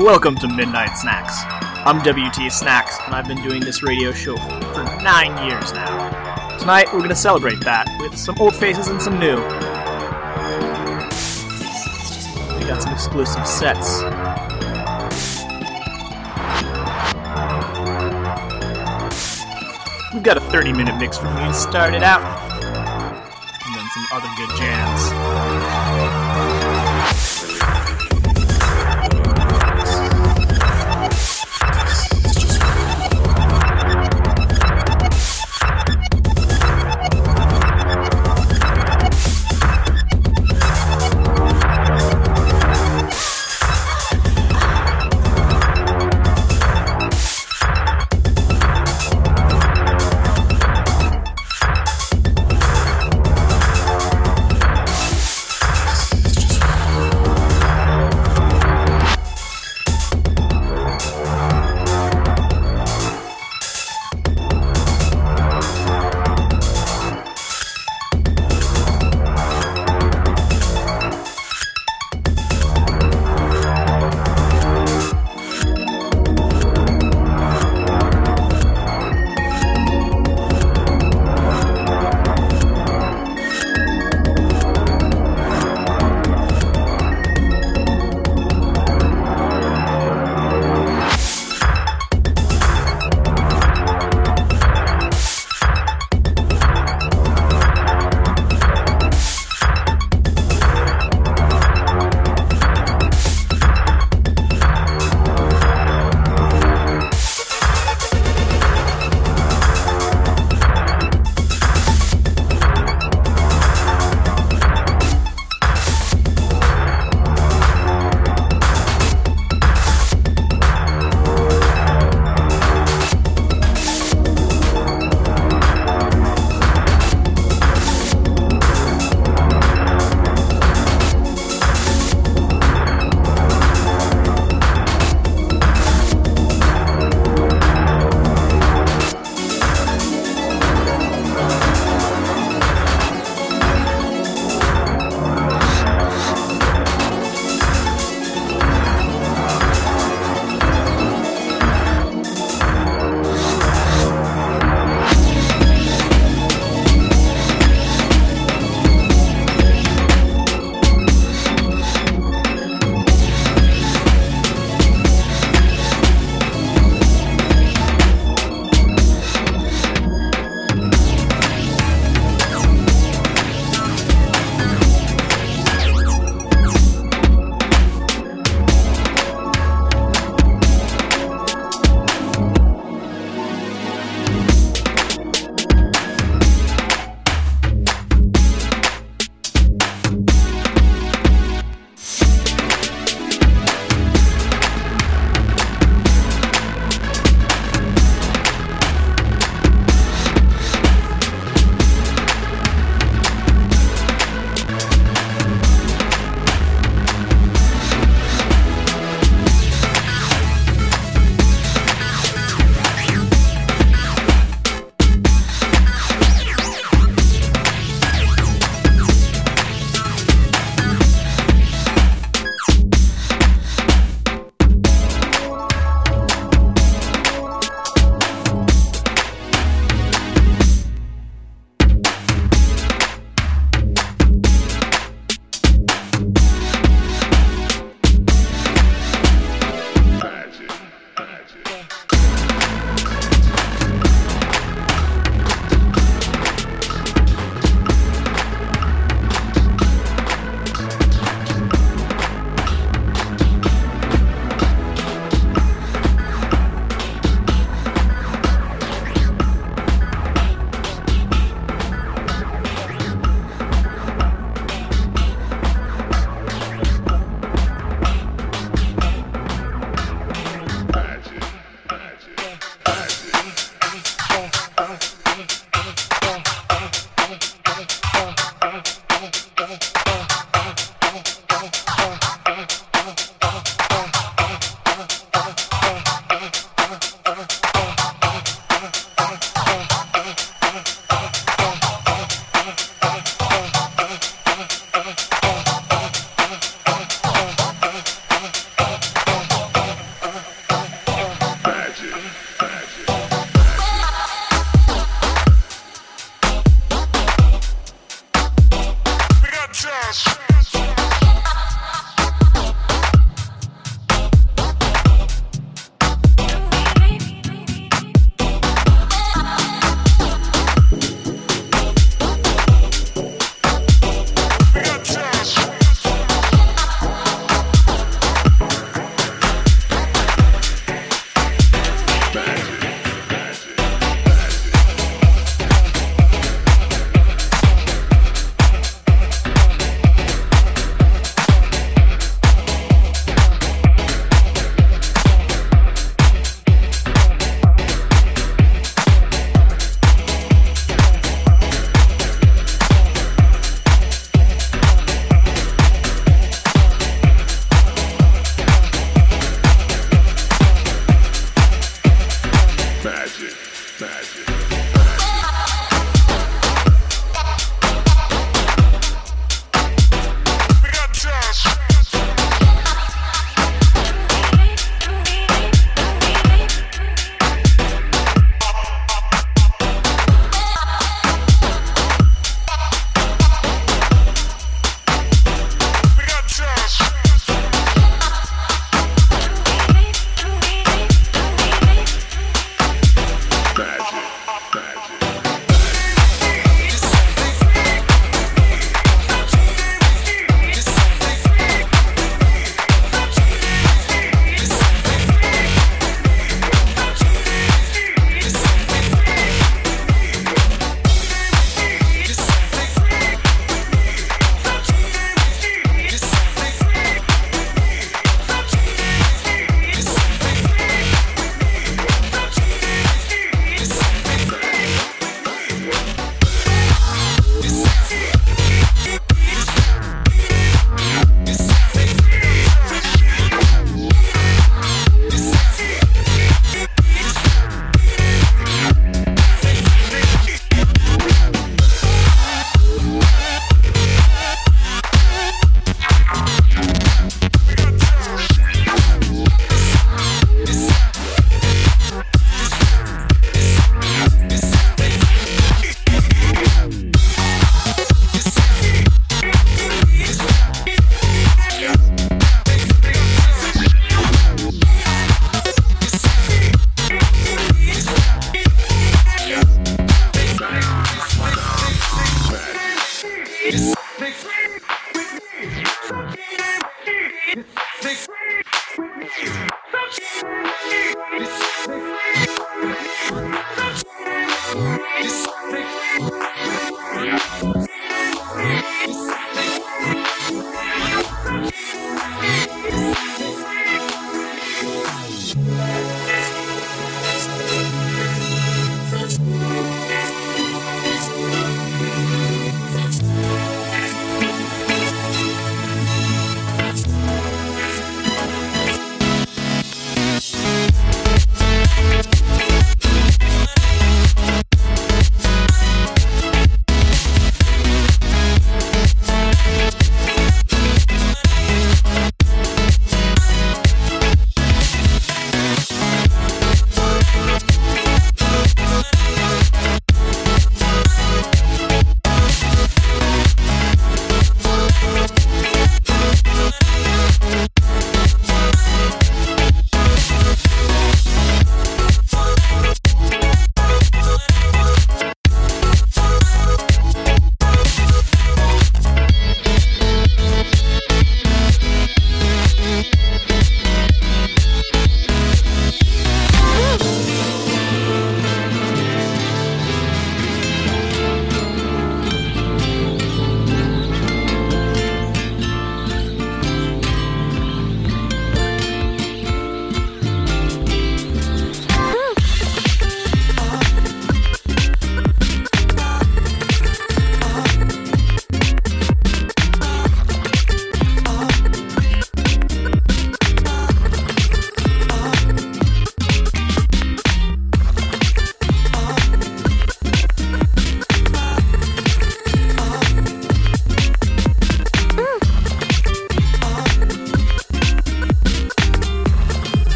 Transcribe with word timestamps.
Welcome 0.00 0.34
to 0.36 0.48
Midnight 0.48 0.96
Snacks. 0.96 1.42
I'm 1.84 1.98
WT 1.98 2.50
Snacks, 2.50 2.96
and 3.04 3.14
I've 3.14 3.28
been 3.28 3.42
doing 3.42 3.60
this 3.60 3.82
radio 3.82 4.12
show 4.12 4.34
for 4.34 4.82
nine 5.02 5.46
years 5.46 5.74
now. 5.74 6.56
Tonight, 6.56 6.86
we're 6.86 7.00
going 7.00 7.10
to 7.10 7.14
celebrate 7.14 7.60
that 7.64 7.86
with 8.00 8.16
some 8.16 8.34
old 8.38 8.56
faces 8.56 8.88
and 8.88 9.00
some 9.00 9.18
new. 9.20 9.36
We 12.56 12.64
got 12.64 12.82
some 12.82 12.94
exclusive 12.94 13.46
sets. 13.46 14.00
We've 20.14 20.22
got 20.22 20.38
a 20.38 20.40
30 20.40 20.72
minute 20.72 20.96
mix 20.96 21.18
from 21.18 21.34
me 21.34 21.42
to 21.42 21.52
start 21.52 21.92
it 21.92 22.02
out, 22.02 22.39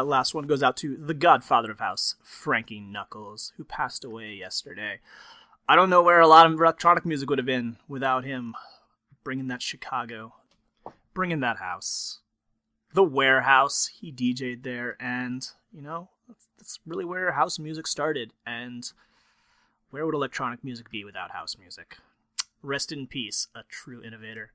That 0.00 0.06
last 0.06 0.32
one 0.32 0.46
goes 0.46 0.62
out 0.62 0.78
to 0.78 0.96
the 0.96 1.12
godfather 1.12 1.70
of 1.70 1.78
house, 1.78 2.14
Frankie 2.22 2.80
Knuckles, 2.80 3.52
who 3.58 3.64
passed 3.64 4.02
away 4.02 4.32
yesterday. 4.32 5.00
I 5.68 5.76
don't 5.76 5.90
know 5.90 6.02
where 6.02 6.20
a 6.20 6.26
lot 6.26 6.46
of 6.46 6.54
electronic 6.54 7.04
music 7.04 7.28
would 7.28 7.38
have 7.38 7.44
been 7.44 7.76
without 7.86 8.24
him 8.24 8.54
bringing 9.24 9.48
that 9.48 9.60
Chicago, 9.60 10.36
bringing 11.12 11.40
that 11.40 11.58
house. 11.58 12.20
The 12.94 13.02
warehouse, 13.02 13.90
he 14.00 14.10
DJ'd 14.10 14.62
there, 14.62 14.96
and, 14.98 15.46
you 15.70 15.82
know, 15.82 16.08
that's 16.56 16.80
really 16.86 17.04
where 17.04 17.32
house 17.32 17.58
music 17.58 17.86
started. 17.86 18.32
And 18.46 18.90
where 19.90 20.06
would 20.06 20.14
electronic 20.14 20.64
music 20.64 20.90
be 20.90 21.04
without 21.04 21.32
house 21.32 21.58
music? 21.58 21.98
Rest 22.62 22.90
in 22.90 23.06
peace, 23.06 23.48
a 23.54 23.64
true 23.68 24.02
innovator. 24.02 24.52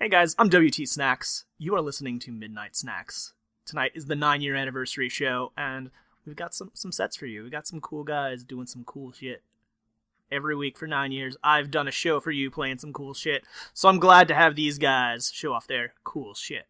Hey 0.00 0.08
guys, 0.08 0.34
I'm 0.36 0.48
WT 0.48 0.88
Snacks. 0.88 1.44
You 1.58 1.76
are 1.76 1.80
listening 1.80 2.18
to 2.18 2.32
Midnight 2.32 2.74
Snacks. 2.74 3.34
Tonight 3.66 3.92
is 3.96 4.06
the 4.06 4.14
nine 4.14 4.42
year 4.42 4.54
anniversary 4.54 5.08
show, 5.08 5.52
and 5.56 5.90
we've 6.24 6.36
got 6.36 6.54
some, 6.54 6.70
some 6.72 6.92
sets 6.92 7.16
for 7.16 7.26
you. 7.26 7.42
We 7.42 7.50
got 7.50 7.66
some 7.66 7.80
cool 7.80 8.04
guys 8.04 8.44
doing 8.44 8.68
some 8.68 8.84
cool 8.84 9.10
shit. 9.10 9.42
Every 10.30 10.54
week 10.54 10.78
for 10.78 10.86
nine 10.86 11.10
years, 11.10 11.36
I've 11.42 11.70
done 11.70 11.88
a 11.88 11.92
show 11.92 12.20
for 12.20 12.30
you 12.30 12.48
playing 12.48 12.78
some 12.78 12.92
cool 12.92 13.12
shit, 13.12 13.44
so 13.74 13.88
I'm 13.88 13.98
glad 13.98 14.28
to 14.28 14.34
have 14.34 14.54
these 14.54 14.78
guys 14.78 15.32
show 15.34 15.52
off 15.52 15.66
their 15.66 15.94
cool 16.04 16.32
shit. 16.32 16.66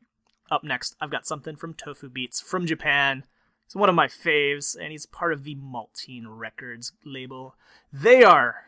Up 0.51 0.65
next, 0.65 0.97
I've 0.99 1.11
got 1.11 1.27
something 1.27 1.55
from 1.55 1.75
tofubeats 1.75 2.43
from 2.43 2.67
Japan. 2.67 3.25
He's 3.67 3.77
one 3.77 3.91
of 3.91 3.95
my 3.95 4.07
faves, 4.07 4.75
and 4.75 4.91
he's 4.91 5.05
part 5.05 5.35
of 5.35 5.45
the 5.45 5.57
Maltine 5.57 6.25
Records 6.27 6.93
label. 7.05 7.57
They 7.93 8.25
are 8.25 8.67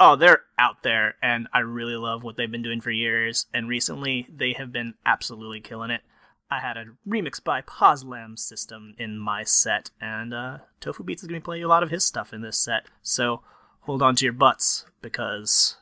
oh, 0.00 0.16
they're 0.16 0.42
out 0.58 0.82
there, 0.82 1.14
and 1.22 1.48
I 1.52 1.60
really 1.60 1.96
love 1.96 2.22
what 2.22 2.36
they've 2.36 2.50
been 2.50 2.62
doing 2.62 2.80
for 2.80 2.90
years. 2.90 3.46
And 3.54 3.68
recently, 3.68 4.26
they 4.34 4.52
have 4.52 4.72
been 4.72 4.94
absolutely 5.06 5.60
killing 5.60 5.90
it. 5.90 6.02
I 6.50 6.60
had 6.60 6.76
a 6.76 6.86
remix 7.08 7.42
by 7.42 7.62
Pa's 7.62 8.04
Lam 8.04 8.36
System 8.36 8.94
in 8.98 9.18
my 9.18 9.42
set, 9.44 9.90
and 10.00 10.32
uh, 10.32 10.58
tofubeats 10.80 11.16
is 11.16 11.22
going 11.22 11.40
to 11.40 11.40
be 11.40 11.44
playing 11.44 11.64
a 11.64 11.68
lot 11.68 11.82
of 11.82 11.90
his 11.90 12.04
stuff 12.04 12.32
in 12.32 12.42
this 12.42 12.58
set. 12.58 12.86
So 13.02 13.42
hold 13.80 14.02
on 14.02 14.14
to 14.16 14.24
your 14.24 14.32
butts 14.32 14.86
because 15.00 15.76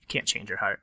you 0.00 0.06
can't 0.08 0.26
change 0.26 0.48
your 0.48 0.58
heart. 0.58 0.80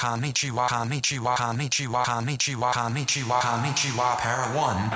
Konnichiwa, 0.00 0.68
konnichiwa, 0.68 1.36
konnichiwa, 1.36 2.04
konnichiwa, 2.04 2.72
konnichiwa, 2.72 3.40
konnichiwa, 3.40 4.16
para 4.16 4.46
one. 4.54 4.90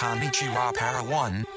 Konnichiwa 0.00 0.72
Para 0.72 1.02
1. 1.02 1.49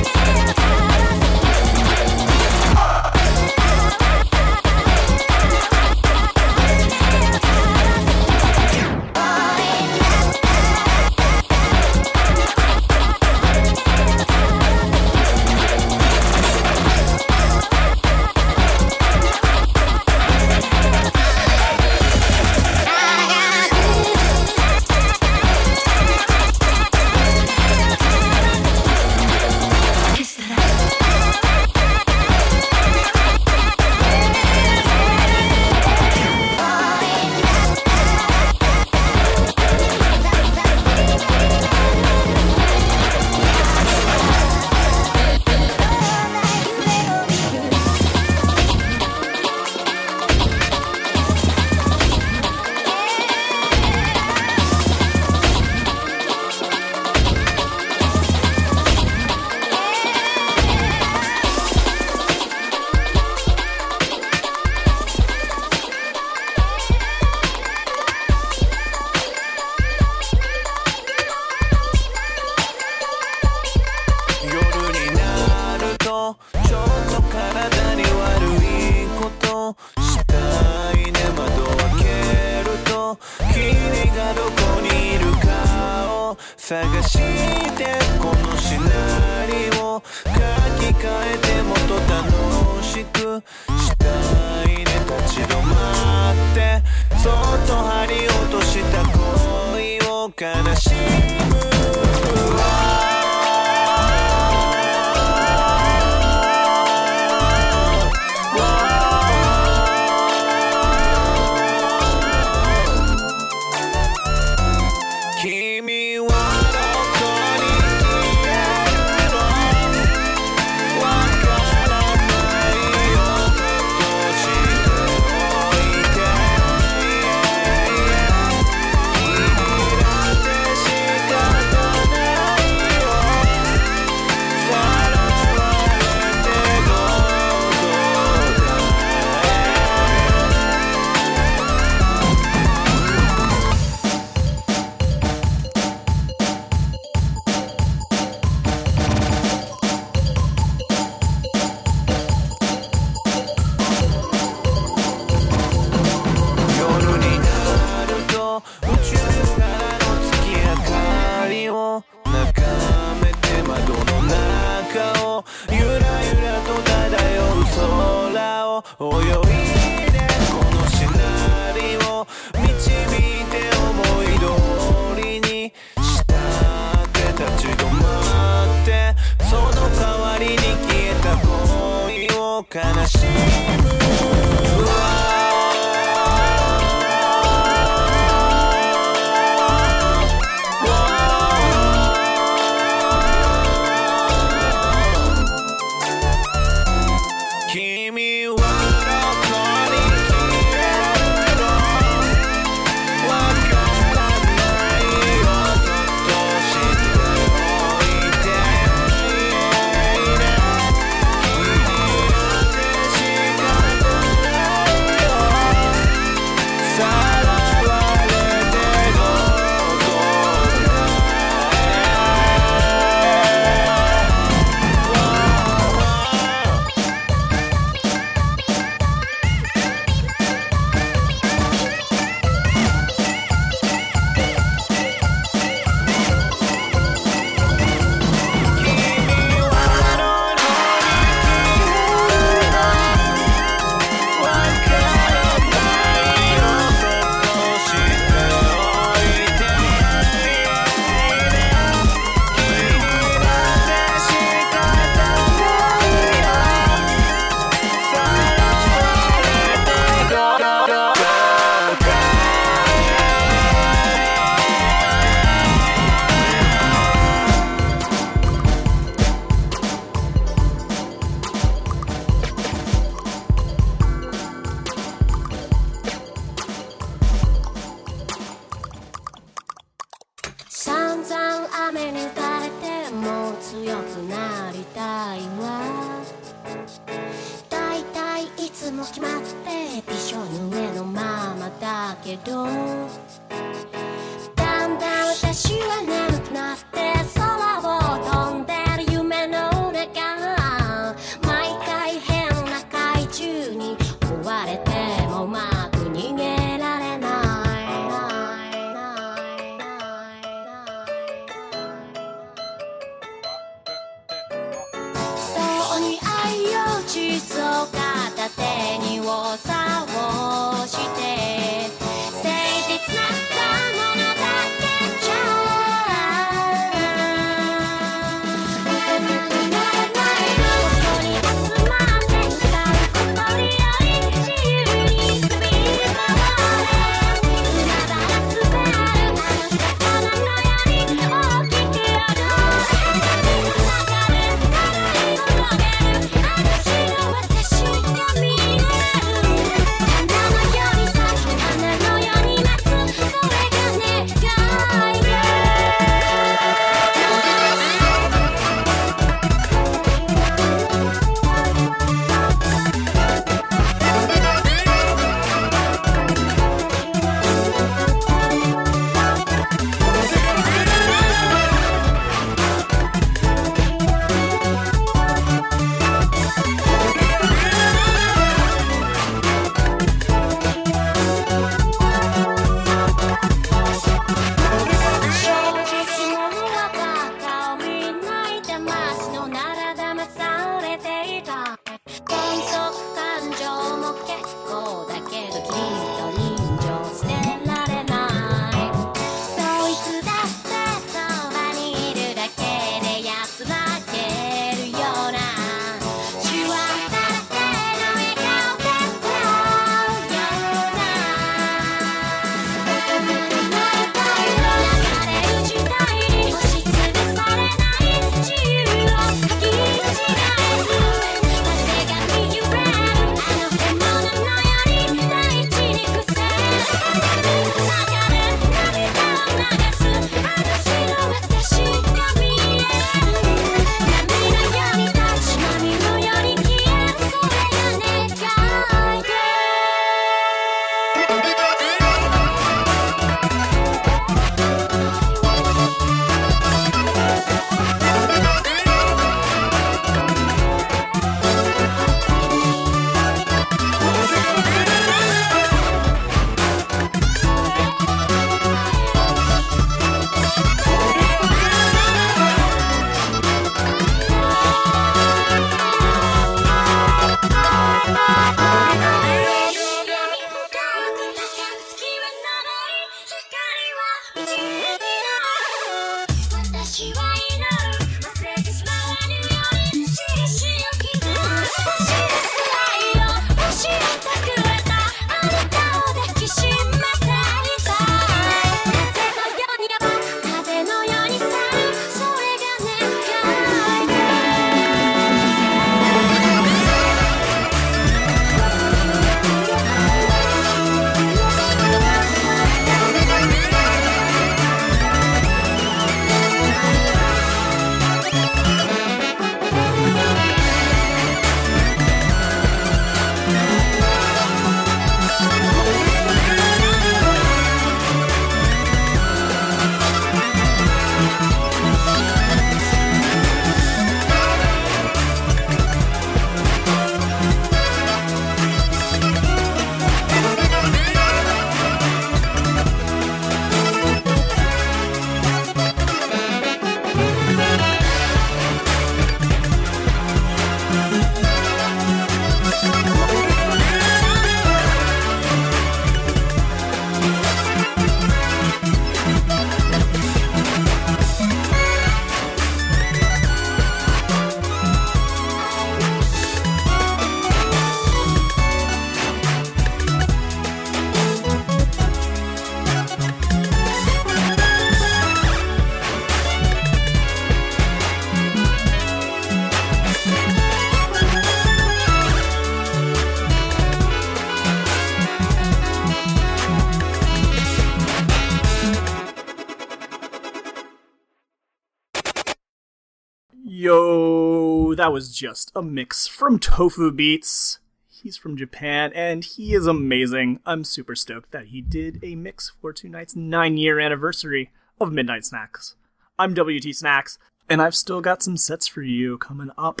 That 585.10 585.14
was 585.14 585.34
just 585.36 585.72
a 585.74 585.82
mix 585.82 586.28
from 586.28 586.60
tofubeats. 586.60 587.78
He's 588.06 588.36
from 588.36 588.56
Japan 588.56 589.10
and 589.12 589.44
he 589.44 589.74
is 589.74 589.88
amazing. 589.88 590.60
I'm 590.64 590.84
super 590.84 591.16
stoked 591.16 591.50
that 591.50 591.66
he 591.66 591.80
did 591.80 592.20
a 592.22 592.36
mix 592.36 592.70
for 592.80 592.92
tonight's 592.92 593.34
nine 593.34 593.76
year 593.76 593.98
anniversary 593.98 594.70
of 595.00 595.10
Midnight 595.10 595.44
Snacks. 595.44 595.96
I'm 596.38 596.54
WT 596.54 596.94
Snacks, 596.94 597.40
and 597.68 597.82
I've 597.82 597.96
still 597.96 598.20
got 598.20 598.40
some 598.40 598.56
sets 598.56 598.86
for 598.86 599.02
you 599.02 599.36
coming 599.36 599.72
up. 599.76 600.00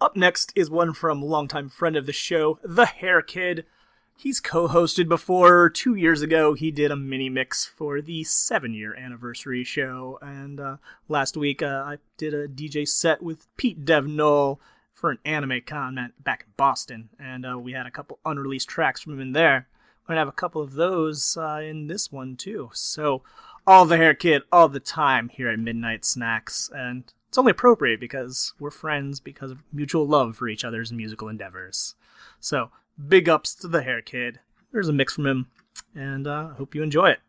Up 0.00 0.16
next 0.16 0.52
is 0.56 0.68
one 0.68 0.94
from 0.94 1.22
longtime 1.22 1.68
friend 1.68 1.94
of 1.94 2.06
the 2.06 2.12
show, 2.12 2.58
The 2.64 2.86
Hair 2.86 3.22
Kid. 3.22 3.66
He's 4.20 4.38
co 4.38 4.68
hosted 4.68 5.08
before. 5.08 5.70
Two 5.70 5.94
years 5.94 6.20
ago, 6.20 6.52
he 6.52 6.70
did 6.70 6.90
a 6.90 6.96
mini 6.96 7.30
mix 7.30 7.64
for 7.64 8.02
the 8.02 8.22
seven 8.24 8.74
year 8.74 8.94
anniversary 8.94 9.64
show. 9.64 10.18
And 10.20 10.60
uh, 10.60 10.76
last 11.08 11.38
week, 11.38 11.62
uh, 11.62 11.84
I 11.86 11.98
did 12.18 12.34
a 12.34 12.46
DJ 12.46 12.86
set 12.86 13.22
with 13.22 13.46
Pete 13.56 13.82
Devnol 13.86 14.58
for 14.92 15.10
an 15.10 15.20
anime 15.24 15.62
con 15.66 16.12
back 16.22 16.44
in 16.46 16.52
Boston. 16.58 17.08
And 17.18 17.46
uh, 17.46 17.58
we 17.58 17.72
had 17.72 17.86
a 17.86 17.90
couple 17.90 18.18
unreleased 18.26 18.68
tracks 18.68 19.00
from 19.00 19.14
him 19.14 19.20
in 19.20 19.32
there. 19.32 19.68
We're 20.02 20.08
going 20.08 20.16
to 20.16 20.20
have 20.20 20.28
a 20.28 20.32
couple 20.32 20.60
of 20.60 20.74
those 20.74 21.38
uh, 21.40 21.62
in 21.62 21.86
this 21.86 22.12
one, 22.12 22.36
too. 22.36 22.68
So, 22.74 23.22
all 23.66 23.86
the 23.86 23.96
hair 23.96 24.12
kid, 24.12 24.42
all 24.52 24.68
the 24.68 24.80
time 24.80 25.30
here 25.30 25.48
at 25.48 25.58
Midnight 25.58 26.04
Snacks. 26.04 26.68
And 26.74 27.04
it's 27.26 27.38
only 27.38 27.52
appropriate 27.52 28.00
because 28.00 28.52
we're 28.60 28.70
friends 28.70 29.18
because 29.18 29.50
of 29.50 29.62
mutual 29.72 30.06
love 30.06 30.36
for 30.36 30.46
each 30.46 30.62
other's 30.62 30.92
musical 30.92 31.28
endeavors. 31.28 31.94
So, 32.38 32.70
big 33.08 33.28
ups 33.28 33.54
to 33.56 33.68
the 33.68 33.82
hair 33.82 34.02
kid. 34.02 34.40
There's 34.72 34.88
a 34.88 34.92
mix 34.92 35.14
from 35.14 35.26
him, 35.26 35.46
and 35.94 36.26
uh, 36.26 36.50
I 36.52 36.54
hope 36.56 36.74
you 36.74 36.82
enjoy 36.82 37.10
it. 37.10 37.20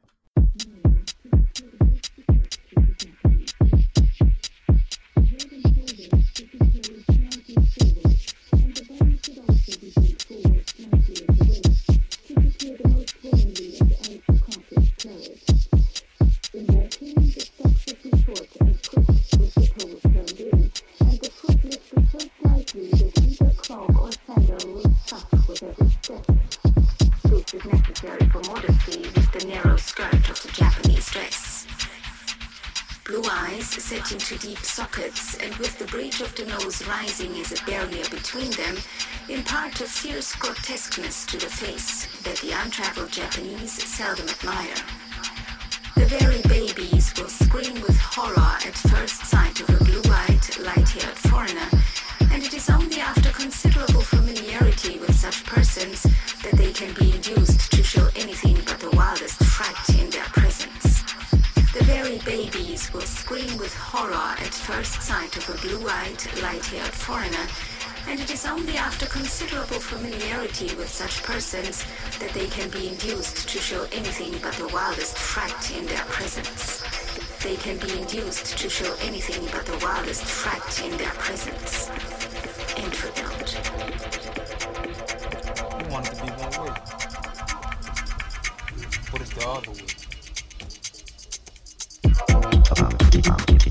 Of 36.22 36.36
the 36.36 36.46
nose 36.46 36.88
rising 36.88 37.32
as 37.40 37.52
a 37.52 37.66
barrier 37.66 38.04
between 38.12 38.52
them 38.52 38.78
impart 39.28 39.82
a 39.82 39.86
fierce 39.86 40.36
grotesqueness 40.36 41.26
to 41.26 41.38
the 41.38 41.48
face 41.48 42.06
that 42.22 42.38
the 42.38 42.52
untraveled 42.52 43.12
Japanese 43.12 43.72
seldom 43.72 44.28
admire. 44.30 44.76
The 45.96 46.06
very 46.06 46.42
babies 46.44 47.12
will 47.18 47.30
scream 47.30 47.74
with 47.82 47.98
horror 47.98 48.58
at 48.66 48.76
first 48.76 49.26
sight 49.26 49.62
of 49.62 49.70
a 49.70 49.84
blue-eyed, 49.84 50.58
light-haired 50.60 51.18
foreigner, 51.18 51.70
and 52.32 52.44
it 52.44 52.54
is 52.54 52.70
only 52.70 53.00
after 53.00 53.30
considerable 53.32 54.02
familiarity 54.02 55.00
with 55.00 55.16
such 55.16 55.44
persons 55.46 56.04
that 56.44 56.54
they 56.54 56.72
can 56.72 56.94
be 56.94 57.14
induced 57.14 57.72
to 57.72 57.84
show 57.84 58.08
anything 58.16 58.61
with 63.72 63.80
horror 63.80 64.36
at 64.44 64.54
first 64.54 65.02
sight 65.02 65.38
of 65.38 65.48
a 65.50 65.58
blue-eyed, 65.62 66.42
light-haired 66.42 66.92
foreigner, 66.92 67.48
and 68.08 68.20
it 68.20 68.30
is 68.30 68.46
only 68.46 68.76
after 68.76 69.06
considerable 69.06 69.80
familiarity 69.80 70.76
with 70.76 70.90
such 70.90 71.24
persons 71.24 71.86
that 72.20 72.32
they 72.34 72.48
can 72.48 72.70
be 72.70 72.90
induced 72.90 73.48
to 73.48 73.60
show 73.60 73.84
anything 73.94 74.34
but 74.42 74.54
the 74.56 74.68
wildest 74.74 75.18
fright 75.18 75.72
in 75.78 75.86
their 75.86 76.04
presence. 76.06 76.84
They 77.44 77.56
can 77.56 77.78
be 77.78 78.00
induced 78.02 78.58
to 78.58 78.70
show 78.70 78.94
anything 79.04 79.46
but 79.54 79.66
the 79.66 79.78
wildest 79.86 80.26
fright 80.26 80.84
in 80.84 80.98
their 80.98 81.16
presence. 81.24 81.88
End 82.76 82.94
footnote. 82.94 83.56
You 85.80 85.88
want 85.90 86.06
to 86.08 86.16
be 86.16 86.30
one 86.44 86.54
word. 86.60 86.78
What 89.12 89.22
is 89.22 89.30
the 89.30 89.48
other 89.48 89.72
word? 89.72 89.91
I'm 93.14 93.71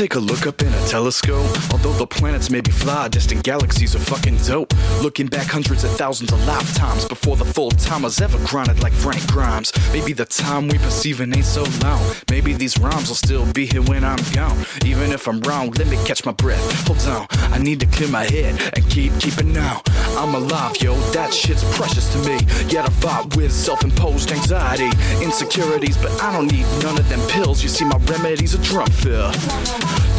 take 0.00 0.14
a 0.14 0.18
look 0.18 0.46
up 0.46 0.62
in 0.62 0.72
a 0.72 0.86
telescope? 0.86 1.44
Although 1.70 1.92
the 1.92 2.06
planets 2.06 2.48
may 2.48 2.62
be 2.62 2.70
fly, 2.70 3.08
distant 3.08 3.42
galaxies 3.42 3.94
are 3.94 3.98
fucking 3.98 4.38
dope. 4.38 4.72
Looking 5.02 5.26
back 5.26 5.46
hundreds 5.46 5.84
of 5.84 5.90
thousands 5.90 6.32
of 6.32 6.42
lifetimes 6.46 7.04
before 7.04 7.36
the 7.36 7.44
full 7.44 7.70
timers 7.72 8.18
ever 8.18 8.38
grinded 8.46 8.82
like 8.82 8.94
Frank 8.94 9.26
Grimes. 9.26 9.70
Maybe 9.92 10.14
the 10.14 10.24
time 10.24 10.68
we 10.68 10.78
perceiving 10.78 11.36
ain't 11.36 11.44
so 11.44 11.64
long. 11.82 12.02
Maybe 12.30 12.54
these 12.54 12.78
rhymes 12.78 13.08
will 13.08 13.14
still 13.14 13.44
be 13.52 13.66
here 13.66 13.82
when 13.82 14.02
I'm 14.02 14.24
gone. 14.32 14.64
Even 14.86 15.12
if 15.12 15.28
I'm 15.28 15.38
wrong, 15.42 15.70
let 15.72 15.88
me 15.88 15.98
catch 16.06 16.24
my 16.24 16.32
breath. 16.32 16.64
Hold 16.86 17.04
on, 17.06 17.26
I 17.52 17.58
need 17.58 17.80
to 17.80 17.86
clear 17.86 18.08
my 18.08 18.24
head 18.24 18.60
and 18.74 18.88
keep 18.90 19.12
keeping 19.18 19.52
now. 19.52 19.82
I'm 20.16 20.34
alive, 20.34 20.80
yo, 20.80 20.94
that 21.12 21.32
shit's 21.32 21.64
precious 21.76 22.12
to 22.12 22.18
me. 22.28 22.38
Yet 22.68 22.84
I 22.84 22.90
fight 22.90 23.36
with 23.36 23.52
self-imposed 23.52 24.30
anxiety, 24.32 24.90
insecurities, 25.22 25.96
but 25.96 26.10
I 26.22 26.32
don't 26.32 26.50
need 26.50 26.66
none 26.82 26.98
of 26.98 27.08
them 27.08 27.20
pills. 27.28 27.62
You 27.62 27.68
see, 27.68 27.84
my 27.84 27.96
remedy's 28.06 28.54
a 28.54 28.58
drum 28.62 28.90
fill. 28.90 29.30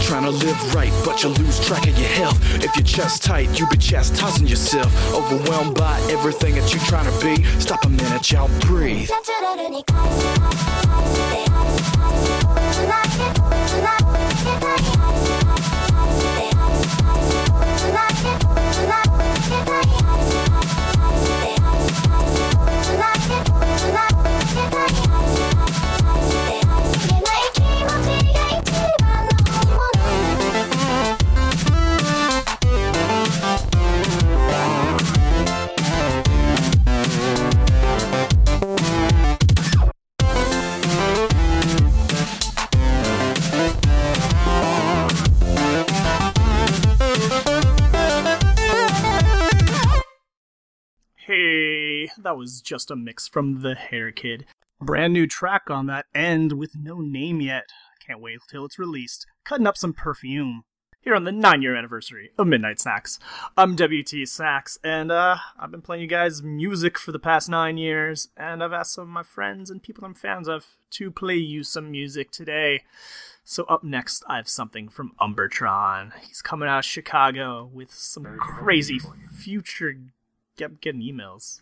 Trying 0.01 0.23
to 0.23 0.31
live 0.31 0.75
right, 0.75 0.91
but 1.05 1.23
you 1.23 1.29
lose 1.29 1.59
track 1.65 1.87
of 1.87 1.97
your 1.97 2.09
health. 2.09 2.39
If 2.63 2.75
your 2.75 2.85
chest 2.85 3.23
tight, 3.23 3.59
you 3.59 3.67
be 3.67 3.77
chastising 3.77 4.47
yourself. 4.47 4.91
Overwhelmed 5.13 5.75
by 5.75 5.99
everything 6.09 6.55
that 6.55 6.73
you're 6.73 6.83
trying 6.83 7.11
to 7.11 7.25
be. 7.25 7.43
Stop 7.59 7.85
a 7.85 7.89
minute, 7.89 8.31
y'all 8.31 8.49
breathe. 8.61 9.09
Was 52.41 52.59
just 52.59 52.89
a 52.89 52.95
mix 52.95 53.27
from 53.27 53.61
The 53.61 53.75
Hair 53.75 54.13
Kid. 54.13 54.47
Brand 54.81 55.13
new 55.13 55.27
track 55.27 55.69
on 55.69 55.85
that 55.85 56.07
end 56.15 56.53
with 56.53 56.75
no 56.75 56.99
name 56.99 57.39
yet. 57.39 57.65
Can't 58.03 58.19
wait 58.19 58.39
till 58.49 58.65
it's 58.65 58.79
released. 58.79 59.27
Cutting 59.43 59.67
up 59.67 59.77
some 59.77 59.93
perfume. 59.93 60.63
Here 61.01 61.13
on 61.13 61.23
the 61.23 61.31
nine 61.31 61.61
year 61.61 61.75
anniversary 61.75 62.31
of 62.39 62.47
Midnight 62.47 62.79
Snacks. 62.79 63.19
I'm 63.55 63.75
WT 63.75 64.27
Snacks, 64.27 64.79
and 64.83 65.11
uh, 65.11 65.35
I've 65.59 65.69
been 65.69 65.83
playing 65.83 66.01
you 66.01 66.07
guys 66.07 66.41
music 66.41 66.97
for 66.97 67.11
the 67.11 67.19
past 67.19 67.47
nine 67.47 67.77
years, 67.77 68.29
and 68.35 68.63
I've 68.63 68.73
asked 68.73 68.95
some 68.95 69.03
of 69.03 69.09
my 69.09 69.21
friends 69.21 69.69
and 69.69 69.83
people 69.83 70.03
I'm 70.03 70.15
fans 70.15 70.47
of 70.47 70.65
to 70.91 71.11
play 71.11 71.37
you 71.37 71.63
some 71.63 71.91
music 71.91 72.31
today. 72.31 72.81
So 73.43 73.65
up 73.65 73.83
next, 73.83 74.23
I 74.27 74.37
have 74.37 74.49
something 74.49 74.89
from 74.89 75.13
Umbertron. 75.21 76.11
He's 76.27 76.41
coming 76.41 76.67
out 76.67 76.79
of 76.79 76.85
Chicago 76.85 77.69
with 77.71 77.93
some 77.93 78.25
crazy 78.39 78.99
future. 79.31 79.95
Get 80.57 80.81
getting 80.81 81.01
emails. 81.01 81.61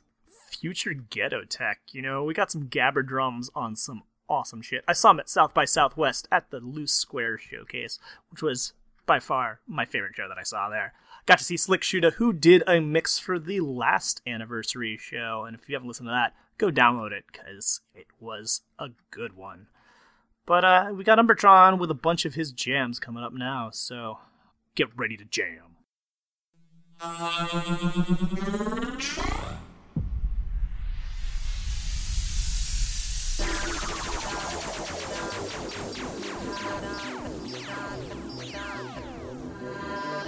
Future 0.60 0.94
ghetto 0.94 1.44
tech. 1.44 1.80
You 1.92 2.02
know, 2.02 2.24
we 2.24 2.34
got 2.34 2.52
some 2.52 2.68
gabber 2.68 3.06
drums 3.06 3.50
on 3.56 3.76
some 3.76 4.04
awesome 4.30 4.62
shit. 4.62 4.84
I 4.88 4.94
saw 4.94 5.12
him 5.12 5.20
at 5.20 5.30
South 5.30 5.54
by 5.54 5.66
Southwest 5.66 6.28
at 6.32 6.52
the 6.52 6.60
Loose 6.60 6.94
Square 6.94 7.40
showcase, 7.40 8.00
which 8.30 8.42
was 8.42 8.74
by 9.06 9.20
far 9.20 9.60
my 9.68 9.86
favorite 9.86 10.16
show 10.16 10.28
that 10.28 10.38
I 10.38 10.44
saw 10.44 10.70
there. 10.70 10.94
Got 11.26 11.40
to 11.40 11.44
see 11.44 11.58
Slick 11.58 11.82
Shoota, 11.82 12.14
who 12.14 12.34
did 12.34 12.64
a 12.68 12.80
mix 12.80 13.20
for 13.20 13.40
the 13.40 13.60
last 13.62 14.22
anniversary 14.28 14.98
show, 15.00 15.46
and 15.46 15.56
if 15.56 15.68
you 15.68 15.76
haven't 15.76 15.88
listened 15.88 16.08
to 16.08 16.12
that, 16.12 16.34
go 16.58 16.70
download 16.70 17.12
it 17.12 17.26
because 17.32 17.82
it 17.94 18.08
was 18.20 18.62
a 18.78 18.90
good 19.12 19.36
one. 19.36 19.68
But 20.46 20.66
uh, 20.66 20.92
we 20.94 21.04
got 21.04 21.20
Umbertron 21.20 21.80
with 21.80 21.92
a 21.92 21.96
bunch 21.96 22.26
of 22.26 22.36
his 22.36 22.52
jams 22.52 23.00
coming 23.00 23.24
up 23.24 23.34
now, 23.34 23.70
so 23.72 24.20
get 24.76 24.90
ready 24.96 25.18
to 25.18 25.26
jam. 25.26 25.78
trouble 28.98 29.69
We're 36.40 36.56
done. 36.56 36.84
We're 37.52 37.60
done. 37.60 38.00
We're 38.38 38.46
done. 38.46 38.46
We're 38.46 38.52
done. 38.52 39.52
We're 39.62 39.74
done. 39.74 40.19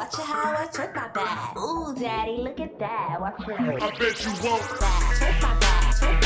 Watch 0.00 0.14
it 0.14 0.24
how 0.24 0.52
I 0.52 0.66
twerk 0.68 0.94
my 0.94 1.08
back. 1.08 1.58
Ooh, 1.58 1.94
daddy, 1.94 2.38
look 2.38 2.58
at 2.58 2.78
that. 2.78 3.20
Watch 3.20 3.46
it. 3.46 3.82
I 3.82 3.90
bet 3.98 4.24
you 4.24 4.30
won't. 4.42 4.62
Twerk 4.62 5.42
my 5.42 5.58
back. 5.60 5.94
Twerk 5.94 6.19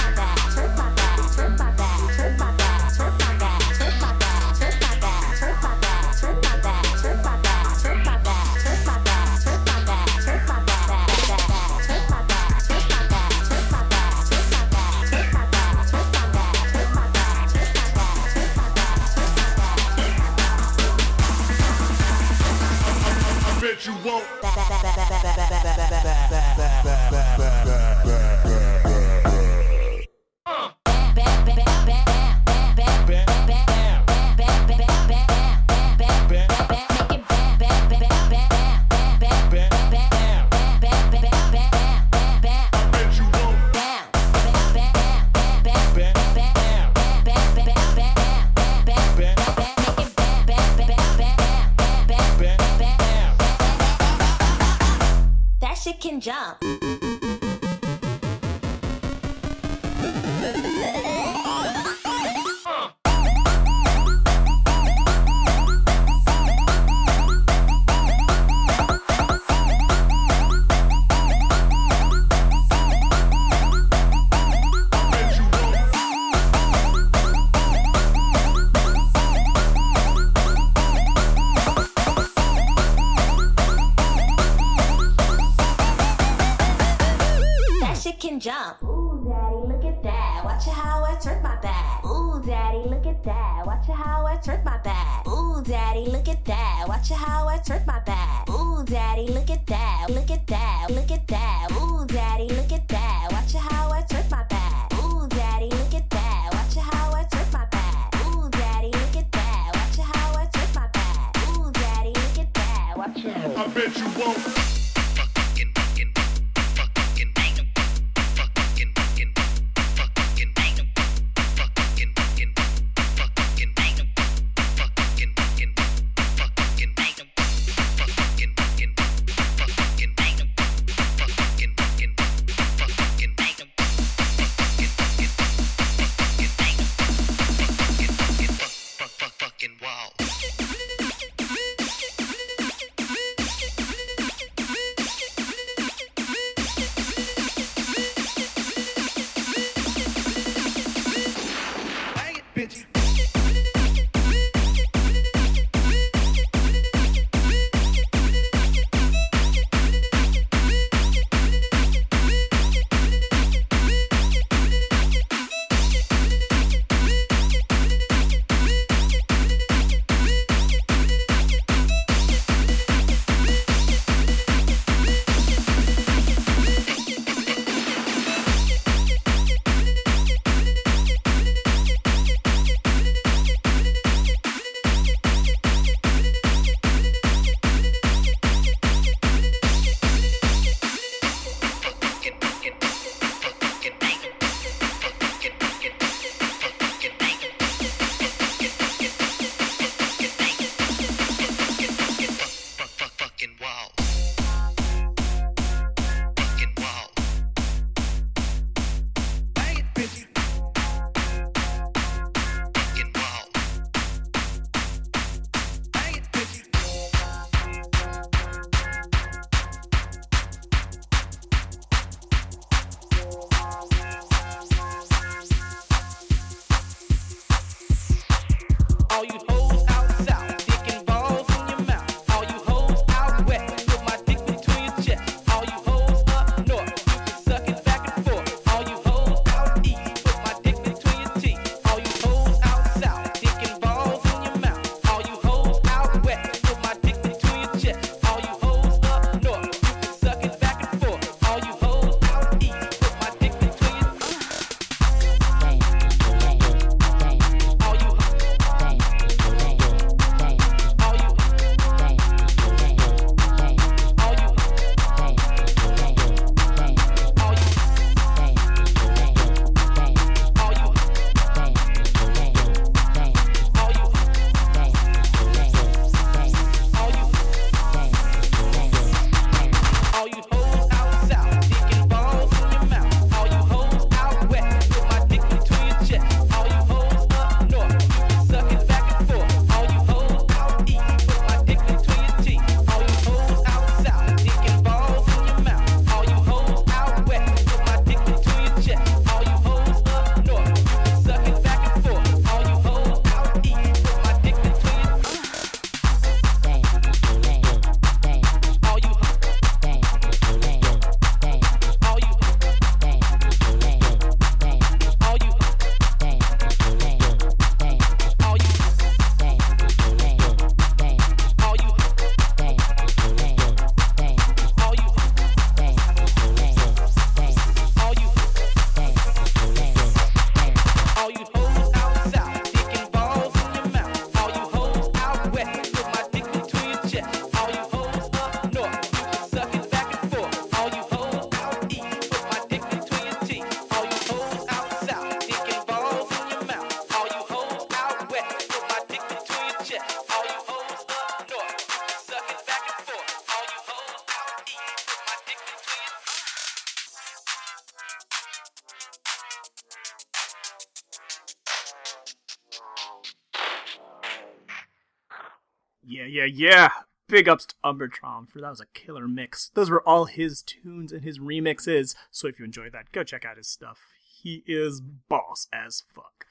Yeah, 366.34 366.46
yeah. 366.46 366.88
Big 367.28 367.48
ups 367.48 367.64
to 367.66 367.74
Umbertron 367.84 368.48
for 368.48 368.60
that 368.60 368.70
was 368.70 368.80
a 368.80 368.86
killer 368.86 369.28
mix. 369.28 369.70
Those 369.74 369.88
were 369.88 370.02
all 370.02 370.24
his 370.24 370.62
tunes 370.62 371.12
and 371.12 371.22
his 371.22 371.38
remixes. 371.38 372.16
So 372.32 372.48
if 372.48 372.58
you 372.58 372.64
enjoyed 372.64 372.90
that, 372.90 373.12
go 373.12 373.22
check 373.22 373.44
out 373.44 373.56
his 373.56 373.68
stuff. 373.68 374.00
He 374.42 374.64
is 374.66 375.00
boss 375.00 375.68
as 375.72 376.02
fuck. 376.12 376.46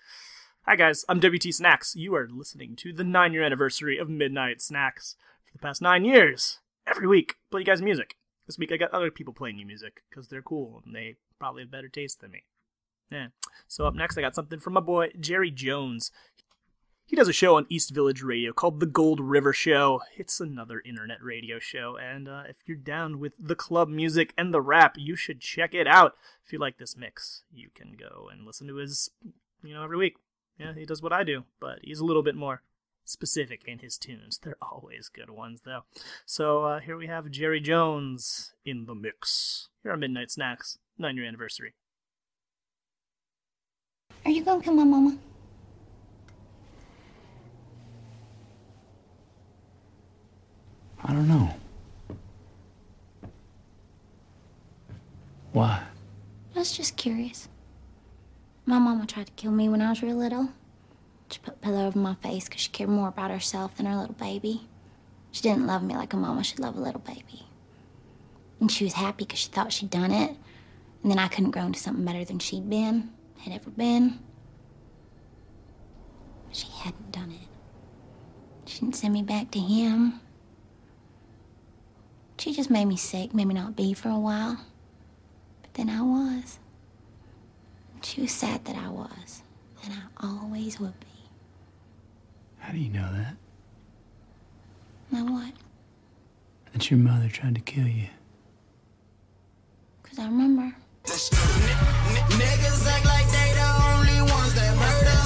Hi 0.65 0.77
guys, 0.77 1.03
I'm 1.09 1.19
WT 1.19 1.53
Snacks. 1.53 1.97
You 1.97 2.15
are 2.15 2.29
listening 2.31 2.77
to 2.77 2.93
the 2.93 3.03
nine 3.03 3.33
year 3.33 3.43
anniversary 3.43 3.97
of 3.97 4.07
Midnight 4.07 4.61
Snacks. 4.61 5.17
For 5.43 5.57
the 5.57 5.61
past 5.61 5.81
nine 5.81 6.05
years, 6.05 6.59
every 6.87 7.05
week, 7.05 7.35
play 7.51 7.59
you 7.59 7.65
guys 7.65 7.81
music. 7.81 8.15
This 8.47 8.57
week 8.57 8.71
I 8.71 8.77
got 8.77 8.93
other 8.93 9.11
people 9.11 9.33
playing 9.33 9.57
new 9.57 9.65
music 9.65 10.01
because 10.09 10.29
they're 10.29 10.41
cool 10.41 10.81
and 10.85 10.95
they 10.95 11.17
probably 11.39 11.63
have 11.63 11.71
better 11.71 11.89
taste 11.89 12.21
than 12.21 12.31
me. 12.31 12.43
Yeah. 13.11 13.27
So 13.67 13.85
up 13.85 13.95
next, 13.95 14.17
I 14.17 14.21
got 14.21 14.33
something 14.33 14.61
from 14.61 14.75
my 14.75 14.79
boy 14.79 15.09
Jerry 15.19 15.51
Jones. 15.51 16.09
He 17.05 17.15
does 17.15 17.27
a 17.27 17.33
show 17.33 17.57
on 17.57 17.65
East 17.69 17.91
Village 17.91 18.23
Radio 18.23 18.53
called 18.53 18.79
The 18.79 18.85
Gold 18.85 19.19
River 19.19 19.53
Show. 19.53 20.01
It's 20.17 20.39
another 20.39 20.81
internet 20.85 21.21
radio 21.21 21.59
show, 21.59 21.97
and 21.97 22.27
uh, 22.27 22.43
if 22.47 22.57
you're 22.65 22.77
down 22.77 23.19
with 23.19 23.33
the 23.37 23.55
club 23.55 23.89
music 23.89 24.33
and 24.37 24.53
the 24.53 24.61
rap, 24.61 24.95
you 24.97 25.15
should 25.15 25.41
check 25.41 25.73
it 25.73 25.85
out. 25.85 26.15
If 26.45 26.53
you 26.53 26.59
like 26.59 26.77
this 26.77 26.97
mix, 26.97 27.43
you 27.51 27.69
can 27.75 27.95
go 27.99 28.29
and 28.31 28.45
listen 28.45 28.67
to 28.67 28.77
his, 28.77 29.11
you 29.61 29.73
know, 29.73 29.83
every 29.83 29.97
week. 29.97 30.15
Yeah, 30.57 30.73
he 30.73 30.85
does 30.85 31.01
what 31.01 31.13
I 31.13 31.23
do, 31.23 31.43
but 31.59 31.79
he's 31.83 31.99
a 31.99 32.05
little 32.05 32.23
bit 32.23 32.35
more 32.35 32.61
specific 33.03 33.63
in 33.67 33.79
his 33.79 33.97
tunes. 33.97 34.39
They're 34.41 34.57
always 34.61 35.09
good 35.09 35.29
ones, 35.29 35.61
though. 35.65 35.81
So 36.25 36.63
uh, 36.63 36.79
here 36.79 36.97
we 36.97 37.07
have 37.07 37.29
Jerry 37.29 37.59
Jones 37.59 38.53
in 38.65 38.85
the 38.85 38.95
mix. 38.95 39.67
Here 39.83 39.91
are 39.91 39.97
Midnight 39.97 40.31
Snacks, 40.31 40.77
nine 40.97 41.17
year 41.17 41.27
anniversary. 41.27 41.73
Are 44.25 44.31
you 44.31 44.43
gonna 44.43 44.63
kill 44.63 44.73
my 44.73 44.85
mama? 44.85 45.17
I 51.05 51.11
don't 51.11 51.27
know. 51.27 51.53
Why? 55.51 55.83
I 56.55 56.59
was 56.59 56.75
just 56.75 56.95
curious. 56.97 57.49
My 58.65 58.79
mama 58.79 59.05
tried 59.05 59.27
to 59.27 59.33
kill 59.33 59.51
me 59.51 59.67
when 59.69 59.81
I 59.81 59.89
was 59.89 60.01
real 60.01 60.15
little. 60.15 60.49
She 61.29 61.39
put 61.39 61.55
a 61.55 61.57
pillow 61.57 61.87
over 61.87 61.99
my 61.99 62.15
face 62.15 62.45
because 62.45 62.61
she 62.61 62.69
cared 62.69 62.89
more 62.89 63.09
about 63.09 63.31
herself 63.31 63.75
than 63.75 63.85
her 63.85 63.95
little 63.95 64.15
baby. 64.15 64.67
She 65.31 65.41
didn't 65.41 65.67
love 65.67 65.83
me 65.83 65.95
like 65.95 66.13
a 66.13 66.17
mama 66.17 66.43
should 66.43 66.59
love 66.59 66.77
a 66.77 66.81
little 66.81 67.01
baby. 67.01 67.47
And 68.59 68.71
she 68.71 68.83
was 68.83 68.93
happy 68.93 69.25
because 69.25 69.39
she 69.39 69.49
thought 69.49 69.73
she'd 69.73 69.89
done 69.89 70.11
it. 70.11 70.37
And 71.01 71.11
then 71.11 71.19
I 71.19 71.27
couldn't 71.27 71.51
grow 71.51 71.63
into 71.65 71.79
something 71.79 72.05
better 72.05 72.23
than 72.23 72.39
she'd 72.39 72.69
been, 72.69 73.11
had 73.39 73.53
ever 73.53 73.69
been. 73.71 74.19
She 76.51 76.67
hadn't 76.67 77.11
done 77.11 77.31
it. 77.31 77.47
She 78.69 78.79
didn't 78.79 78.95
send 78.95 79.13
me 79.13 79.23
back 79.23 79.51
to 79.51 79.59
him. 79.59 80.21
She 82.37 82.53
just 82.53 82.69
made 82.69 82.85
me 82.85 82.97
sick, 82.97 83.33
made 83.33 83.45
me 83.45 83.53
not 83.53 83.75
be 83.75 83.93
for 83.93 84.09
a 84.09 84.19
while. 84.19 84.57
But 85.61 85.73
then 85.75 85.89
I 85.89 86.01
was. 86.01 86.59
She 88.01 88.21
was 88.21 88.31
sad 88.31 88.65
that 88.65 88.75
I 88.75 88.89
was, 88.89 89.43
and 89.83 89.93
I 89.93 90.27
always 90.27 90.79
would 90.79 90.99
be. 90.99 91.07
How 92.59 92.73
do 92.73 92.79
you 92.79 92.89
know 92.89 93.09
that? 93.13 93.35
Now 95.11 95.25
what? 95.31 95.53
That 96.73 96.89
your 96.91 96.99
mother 96.99 97.29
tried 97.29 97.55
to 97.55 97.61
kill 97.61 97.87
you. 97.87 98.07
Because 100.01 100.19
I 100.19 100.25
remember. 100.25 100.75
Niggas 101.05 102.87
act 102.87 103.05
like 103.05 103.27
they 103.31 103.53
the 103.53 103.69
only 103.93 104.19
ones 104.31 104.53
that 104.55 104.75
murder. 104.75 105.19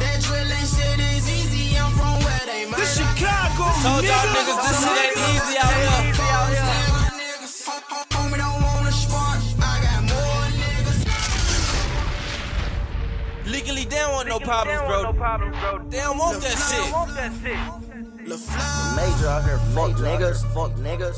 That 0.00 0.18
drilling 0.22 0.66
shit 0.66 0.98
is 0.98 1.28
easy. 1.30 1.76
I'm 1.78 1.92
from 1.92 2.18
where 2.24 2.40
they 2.46 2.64
murder. 2.66 2.80
This 2.80 2.96
Chicago, 2.96 3.70
Told 3.82 4.04
y'all 4.04 4.26
niggas 4.34 4.58
this 4.66 4.78
shit 4.82 5.06
ain't 5.06 5.11
Legally, 13.74 13.90
they 13.90 13.96
don't 13.96 14.12
want 14.12 14.28
no 14.28 14.38
problems, 14.38 14.80
bro. 14.80 15.12
They 15.88 15.98
don't 15.98 16.18
want 16.18 16.40
that 16.42 16.56
shit. 16.68 16.92
Major 18.96 19.28
out 19.28 19.44
here, 19.44 19.58
fuck 19.74 19.92
niggas, 19.92 20.44
fuck 20.54 20.72
niggas. 20.76 21.16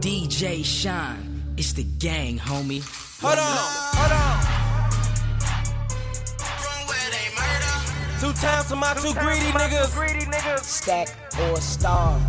DJ 0.00 0.64
Shine, 0.64 1.54
it's 1.56 1.72
the 1.72 1.84
gang, 1.84 2.38
homie. 2.38 2.82
Hold 3.20 3.38
on, 3.38 3.56
hold 3.94 4.12
on. 4.12 4.42
Two 8.20 8.32
times 8.40 8.66
to 8.68 8.76
my 8.76 8.94
two 8.94 9.12
greedy 9.14 9.52
niggas. 9.52 10.62
Stack 10.64 11.08
or 11.40 11.60
starve. 11.60 12.22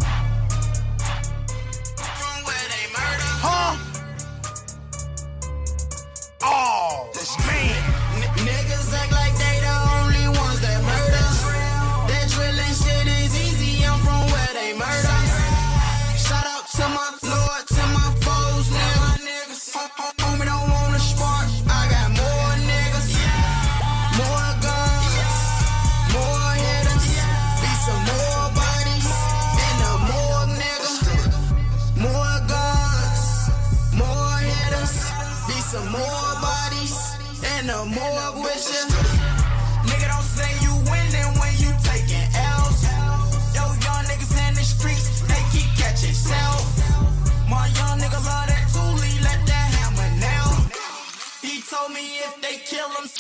Huh? 3.45 3.92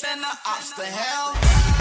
Send 0.03 0.21
the 0.21 0.37
ops 0.45 0.71
to 0.73 0.83
hell. 0.83 1.72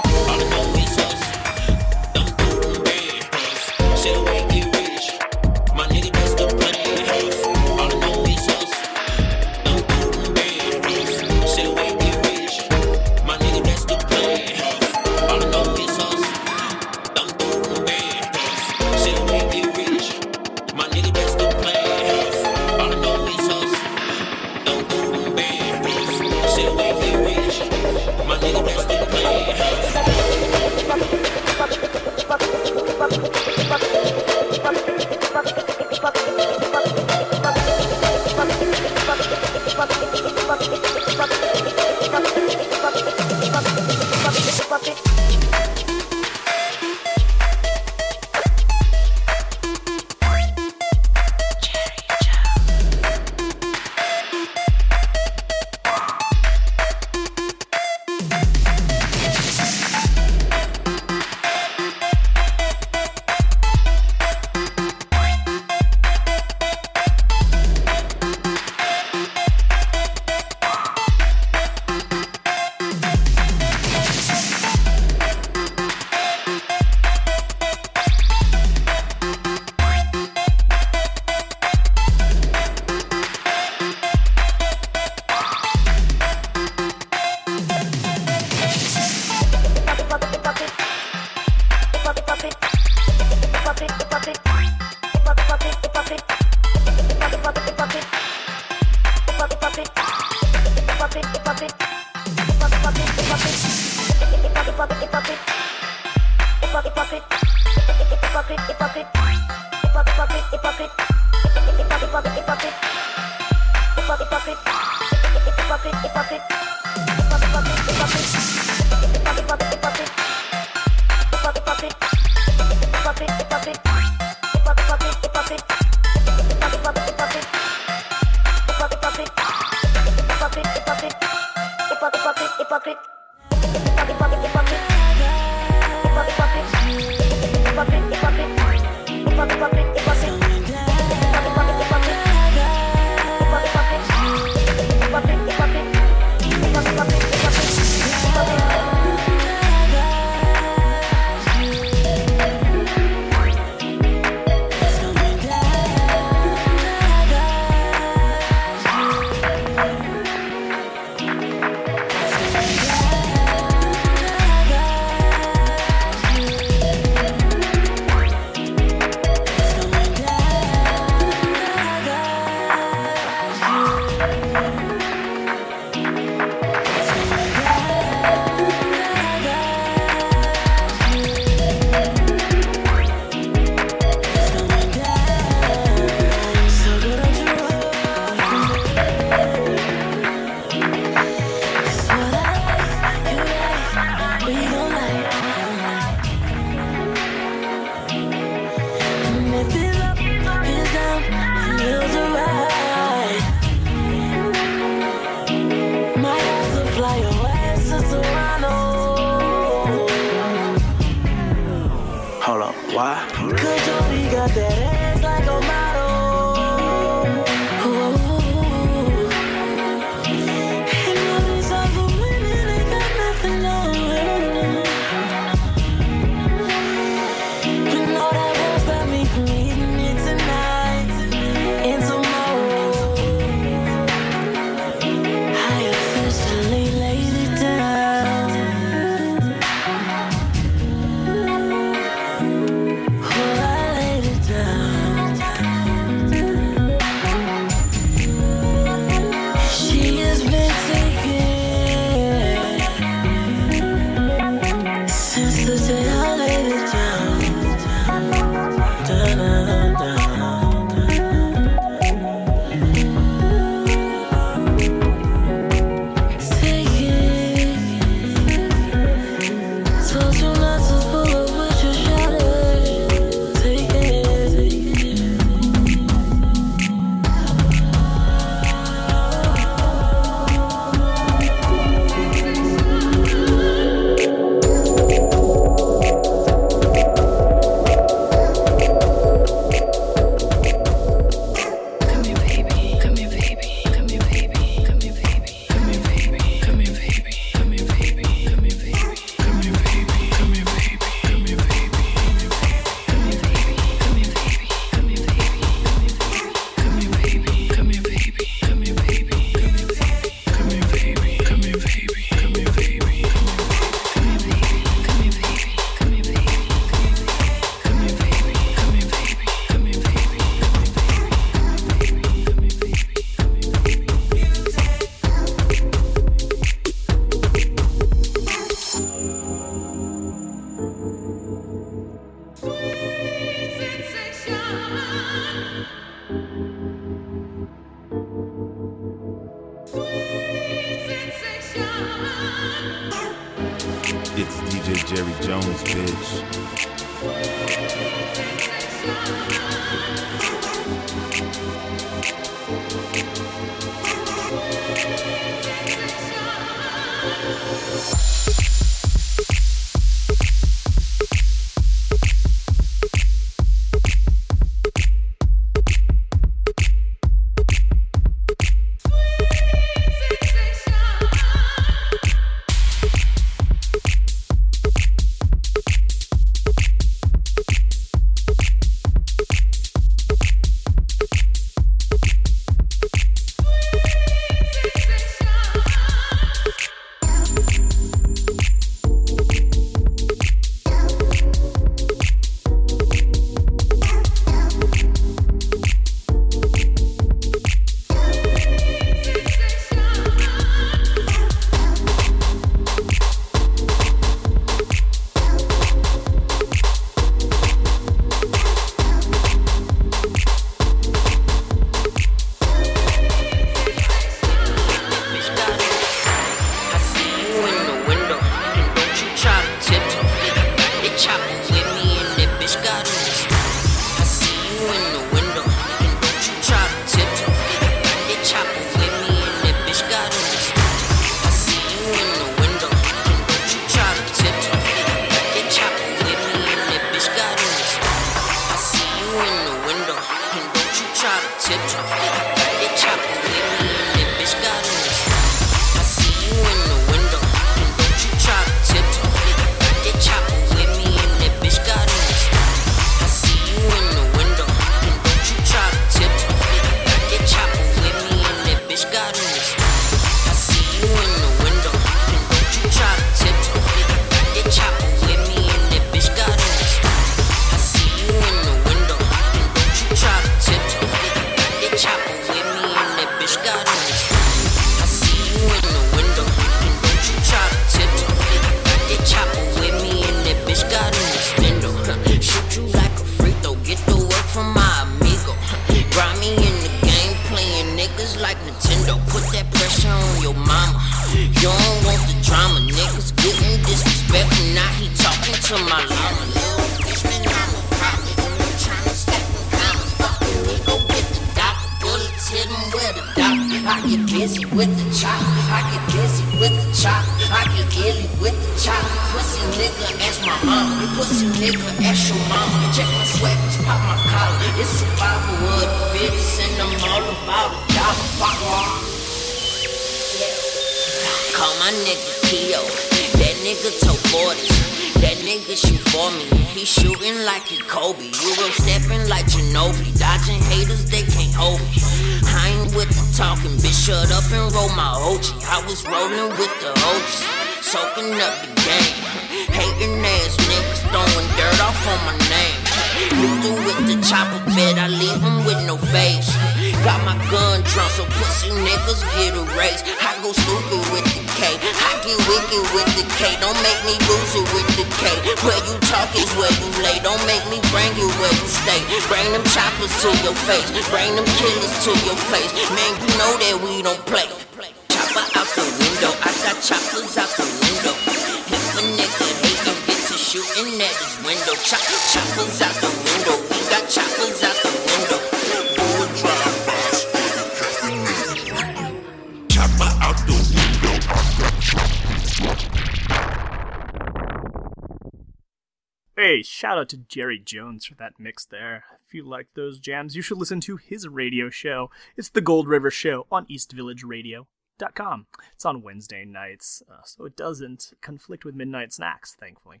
Shout 586.80 586.96
out 586.96 587.10
to 587.10 587.18
Jerry 587.18 587.58
Jones 587.58 588.06
for 588.06 588.14
that 588.14 588.32
mix 588.38 588.64
there. 588.64 589.04
If 589.26 589.34
you 589.34 589.46
like 589.46 589.66
those 589.74 589.98
jams, 589.98 590.34
you 590.34 590.40
should 590.40 590.56
listen 590.56 590.80
to 590.80 590.96
his 590.96 591.28
radio 591.28 591.68
show. 591.68 592.10
It's 592.38 592.48
the 592.48 592.62
Gold 592.62 592.88
River 592.88 593.10
Show 593.10 593.46
on 593.52 593.66
EastVillageRadio.com. 593.66 595.46
It's 595.74 595.84
on 595.84 596.00
Wednesday 596.00 596.46
nights, 596.46 597.02
uh, 597.06 597.22
so 597.24 597.44
it 597.44 597.54
doesn't 597.54 598.14
conflict 598.22 598.64
with 598.64 598.74
Midnight 598.74 599.12
Snacks, 599.12 599.54
thankfully. 599.54 600.00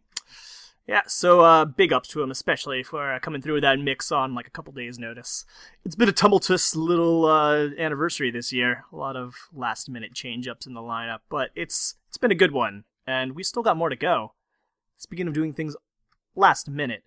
Yeah, 0.86 1.02
so 1.06 1.42
uh, 1.42 1.66
big 1.66 1.92
ups 1.92 2.08
to 2.08 2.22
him, 2.22 2.30
especially 2.30 2.82
for 2.82 3.12
uh, 3.12 3.18
coming 3.18 3.42
through 3.42 3.54
with 3.54 3.62
that 3.62 3.78
mix 3.78 4.10
on 4.10 4.34
like 4.34 4.46
a 4.46 4.50
couple 4.50 4.72
days' 4.72 4.98
notice. 4.98 5.44
It's 5.84 5.96
been 5.96 6.08
a 6.08 6.12
tumultuous 6.12 6.74
little 6.74 7.26
uh, 7.26 7.68
anniversary 7.78 8.30
this 8.30 8.54
year. 8.54 8.86
A 8.90 8.96
lot 8.96 9.16
of 9.16 9.34
last 9.52 9.90
minute 9.90 10.14
change 10.14 10.48
ups 10.48 10.66
in 10.66 10.72
the 10.72 10.80
lineup, 10.80 11.18
but 11.28 11.50
it's 11.54 11.96
it's 12.08 12.16
been 12.16 12.32
a 12.32 12.34
good 12.34 12.52
one, 12.52 12.84
and 13.06 13.32
we 13.32 13.42
still 13.42 13.62
got 13.62 13.76
more 13.76 13.90
to 13.90 13.96
go. 13.96 14.32
Speaking 14.96 15.28
of 15.28 15.34
doing 15.34 15.52
things 15.52 15.76
last 16.40 16.68
minute, 16.68 17.04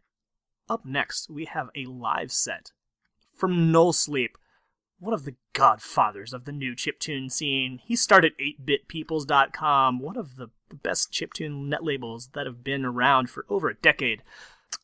up 0.70 0.86
next 0.86 1.30
we 1.30 1.46
have 1.46 1.70
a 1.76 1.86
live 1.86 2.32
set 2.32 2.72
from 3.36 3.72
Nullsleep, 3.72 4.36
one 5.00 5.14
of 5.14 5.26
the 5.26 5.36
godfathers 5.54 6.34
of 6.34 6.46
the 6.46 6.52
new 6.52 6.76
chiptune 6.76 7.32
scene. 7.32 7.80
He 7.84 7.96
started 7.96 8.34
8bitpeoples.com, 8.40 10.00
one 10.00 10.18
of 10.18 10.38
the 10.38 10.50
the 10.74 10.90
best 10.90 11.12
chiptune 11.12 11.68
net 11.68 11.84
labels 11.84 12.30
that 12.34 12.48
have 12.48 12.64
been 12.64 12.84
around 12.84 13.30
for 13.30 13.46
over 13.48 13.70
a 13.70 13.76
decade. 13.76 14.24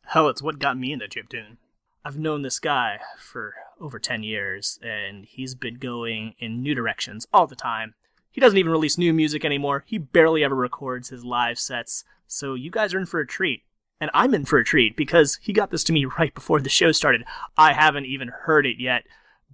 Hell, 0.06 0.30
it's 0.30 0.42
what 0.42 0.60
got 0.60 0.78
me 0.78 0.92
into 0.94 1.08
chiptune. 1.08 1.58
I've 2.06 2.20
known 2.20 2.44
this 2.44 2.60
guy 2.60 3.00
for 3.18 3.56
over 3.82 3.98
10 3.98 4.22
years, 4.22 4.80
and 4.84 5.26
he's 5.26 5.56
been 5.56 5.76
going 5.76 6.36
in 6.38 6.62
new 6.62 6.76
directions 6.76 7.26
all 7.34 7.48
the 7.48 7.56
time. 7.56 7.96
He 8.32 8.40
doesn't 8.40 8.58
even 8.58 8.72
release 8.72 9.00
new 9.00 9.14
music 9.14 9.44
anymore. 9.44 9.84
He 9.88 9.98
barely 9.98 10.44
ever 10.44 10.56
records 10.56 11.10
his 11.10 11.26
live 11.26 11.58
sets. 11.58 12.04
So 12.28 12.54
you 12.54 12.70
guys 12.70 12.94
are 12.94 13.00
in 13.00 13.08
for 13.08 13.20
a 13.20 13.28
treat. 13.28 13.64
And 14.02 14.10
I'm 14.14 14.34
in 14.34 14.46
for 14.46 14.60
a 14.60 14.64
treat 14.64 14.96
because 14.96 15.40
he 15.42 15.52
got 15.54 15.72
this 15.72 15.84
to 15.86 15.94
me 15.94 16.06
right 16.20 16.34
before 16.34 16.62
the 16.62 16.70
show 16.70 16.92
started. 16.92 17.24
I 17.58 17.74
haven't 17.74 18.06
even 18.06 18.30
heard 18.30 18.66
it 18.66 18.80
yet, 18.80 19.04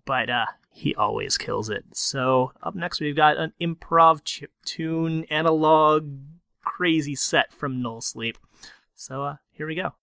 but 0.06 0.30
uh, 0.30 0.46
he 0.72 0.94
always 0.96 1.38
kills 1.38 1.70
it. 1.70 1.86
So 1.94 2.52
up 2.62 2.76
next 2.76 3.00
we've 3.00 3.16
got 3.16 3.38
an 3.38 3.54
improv 3.62 4.22
chip 4.24 4.52
tune 4.66 5.26
analog 5.26 6.20
crazy 6.64 7.16
set 7.16 7.54
from 7.54 7.82
Nullsleep. 7.82 8.36
So 8.94 9.24
uh, 9.24 9.36
here 9.52 9.68
we 9.68 9.76
go. 9.76 9.94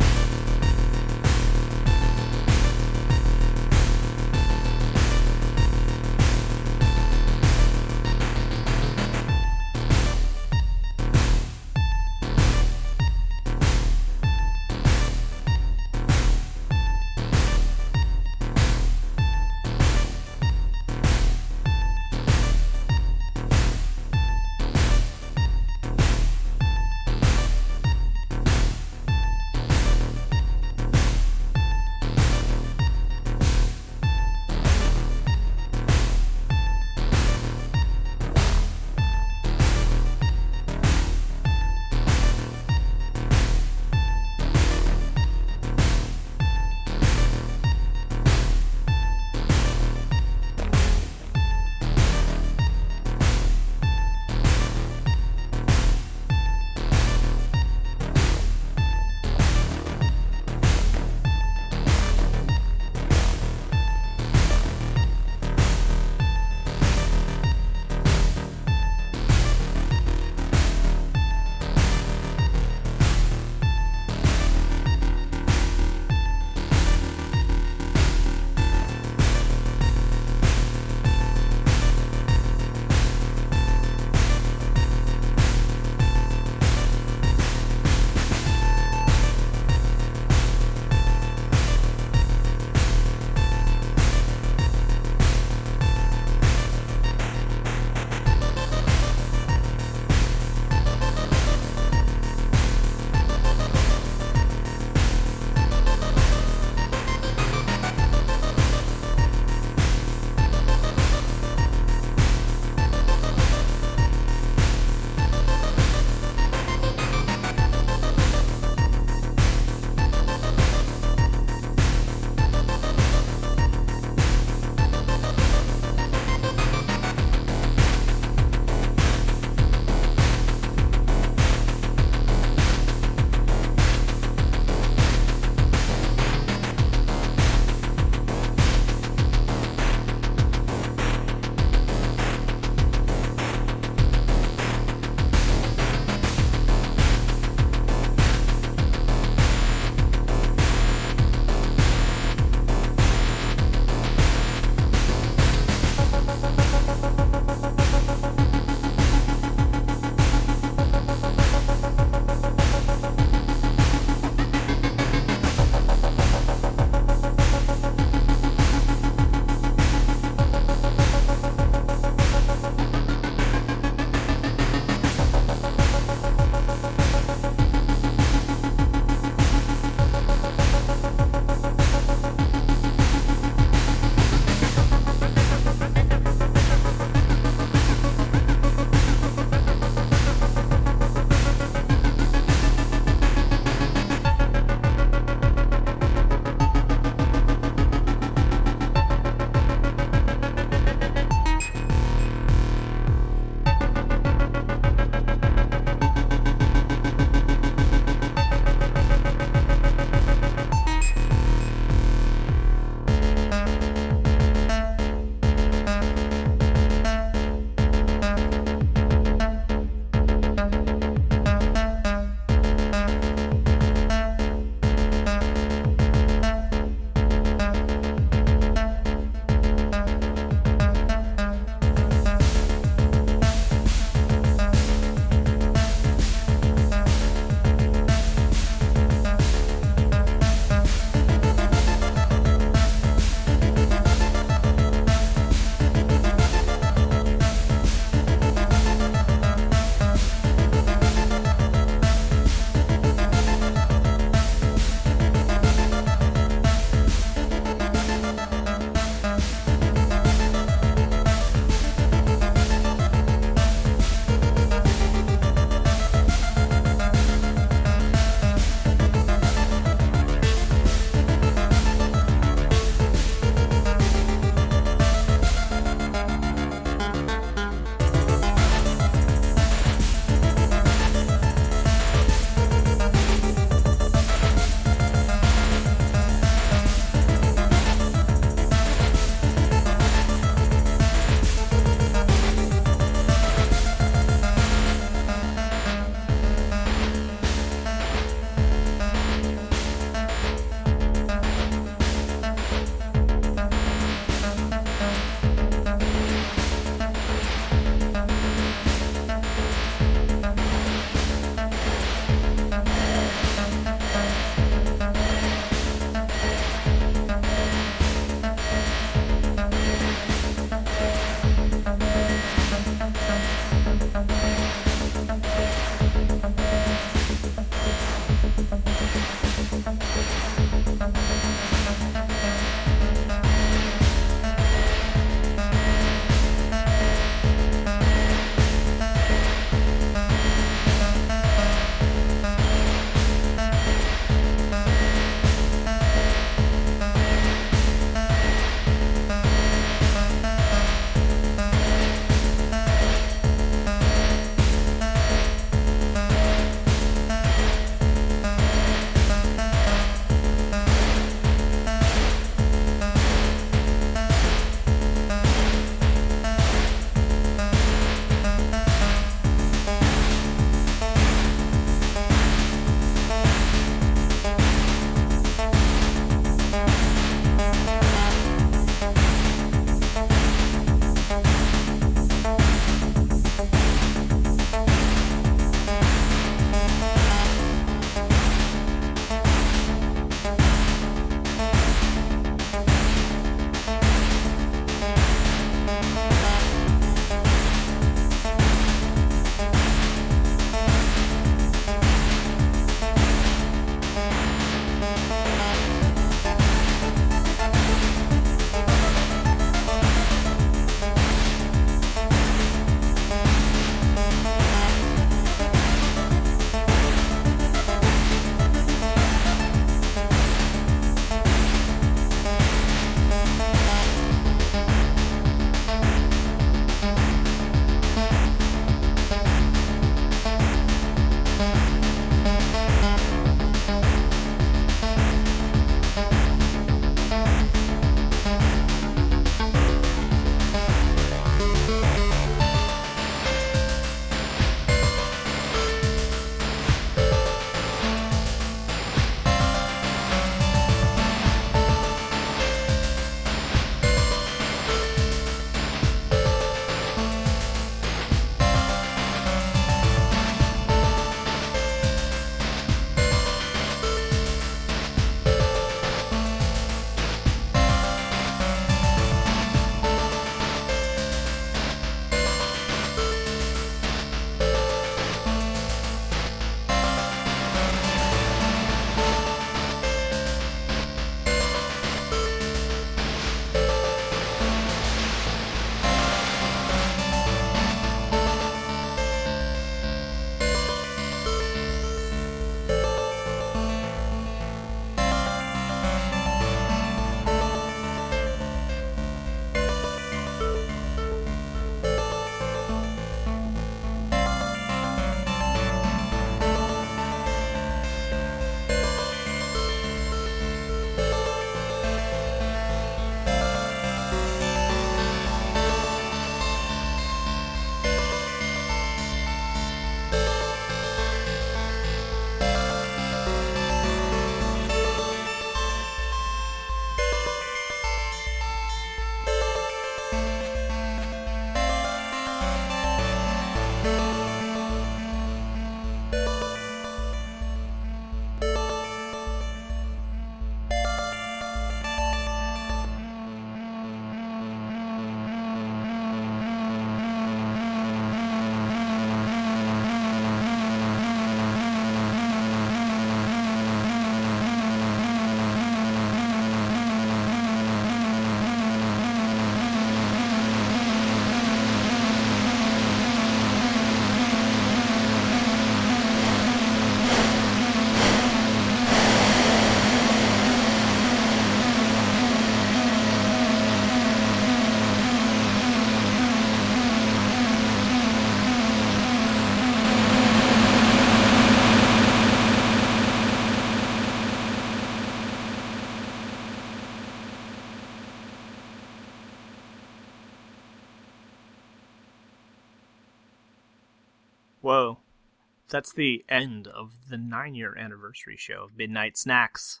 That's 595.92 596.12
the 596.12 596.42
end 596.48 596.88
of 596.88 597.28
the 597.28 597.36
nine 597.36 597.74
year 597.74 597.94
anniversary 597.98 598.56
show 598.56 598.84
of 598.84 598.96
Midnight 598.96 599.36
Snacks. 599.36 600.00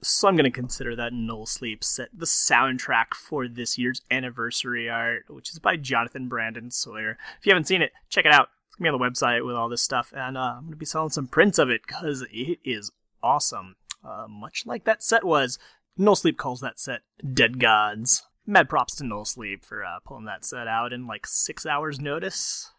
So 0.00 0.28
I'm 0.28 0.34
going 0.34 0.44
to 0.44 0.50
consider 0.50 0.96
that 0.96 1.12
Nullsleep 1.12 1.84
set 1.84 2.08
the 2.16 2.24
soundtrack 2.24 3.12
for 3.12 3.48
this 3.48 3.76
year's 3.76 4.00
anniversary 4.10 4.88
art, 4.88 5.24
which 5.28 5.50
is 5.50 5.58
by 5.58 5.76
Jonathan 5.76 6.26
Brandon 6.26 6.70
Sawyer. 6.70 7.18
If 7.38 7.44
you 7.44 7.52
haven't 7.52 7.66
seen 7.66 7.82
it, 7.82 7.92
check 8.08 8.24
it 8.24 8.32
out. 8.32 8.48
It's 8.68 8.76
going 8.76 8.90
to 8.90 8.98
be 8.98 9.04
on 9.04 9.12
the 9.12 9.18
website 9.18 9.44
with 9.44 9.56
all 9.56 9.68
this 9.68 9.82
stuff, 9.82 10.10
and 10.16 10.38
uh, 10.38 10.54
I'm 10.56 10.60
going 10.62 10.70
to 10.70 10.76
be 10.76 10.86
selling 10.86 11.10
some 11.10 11.26
prints 11.26 11.58
of 11.58 11.68
it 11.68 11.82
because 11.86 12.24
it 12.32 12.58
is 12.64 12.90
awesome. 13.22 13.76
Uh, 14.02 14.26
much 14.26 14.64
like 14.64 14.84
that 14.84 15.02
set 15.02 15.24
was, 15.24 15.58
Nullsleep 15.98 16.38
calls 16.38 16.60
that 16.60 16.78
set 16.80 17.00
Dead 17.34 17.58
Gods. 17.58 18.22
Mad 18.46 18.70
props 18.70 18.94
to 18.96 19.04
Nullsleep 19.04 19.66
for 19.66 19.84
uh, 19.84 19.98
pulling 20.06 20.24
that 20.24 20.46
set 20.46 20.66
out 20.66 20.94
in 20.94 21.06
like 21.06 21.26
six 21.26 21.66
hours' 21.66 22.00
notice. 22.00 22.70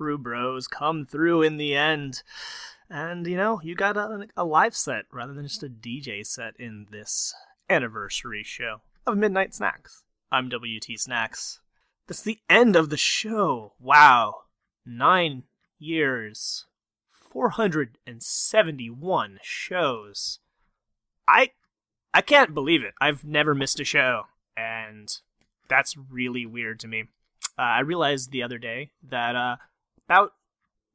True 0.00 0.16
bros 0.16 0.66
come 0.66 1.04
through 1.04 1.42
in 1.42 1.58
the 1.58 1.76
end. 1.76 2.22
And, 2.88 3.26
you 3.26 3.36
know, 3.36 3.60
you 3.62 3.74
got 3.74 3.98
a, 3.98 4.28
a 4.34 4.46
live 4.46 4.74
set 4.74 5.04
rather 5.12 5.34
than 5.34 5.46
just 5.46 5.62
a 5.62 5.68
DJ 5.68 6.26
set 6.26 6.54
in 6.58 6.86
this 6.90 7.34
anniversary 7.68 8.42
show 8.42 8.80
of 9.06 9.18
Midnight 9.18 9.54
Snacks. 9.54 10.04
I'm 10.32 10.48
WT 10.48 10.98
Snacks. 10.98 11.60
That's 12.06 12.22
the 12.22 12.38
end 12.48 12.76
of 12.76 12.88
the 12.88 12.96
show. 12.96 13.74
Wow. 13.78 14.44
Nine 14.86 15.42
years. 15.78 16.64
471 17.12 19.38
shows. 19.42 20.38
I 21.28 21.50
I 22.14 22.22
can't 22.22 22.54
believe 22.54 22.82
it. 22.82 22.94
I've 23.02 23.22
never 23.22 23.54
missed 23.54 23.80
a 23.80 23.84
show, 23.84 24.22
and 24.56 25.14
that's 25.68 25.94
really 25.94 26.46
weird 26.46 26.80
to 26.80 26.88
me. 26.88 27.04
Uh, 27.58 27.62
I 27.62 27.80
realized 27.80 28.30
the 28.30 28.42
other 28.42 28.56
day 28.56 28.92
that 29.06 29.36
uh, 29.36 29.56
about 30.10 30.32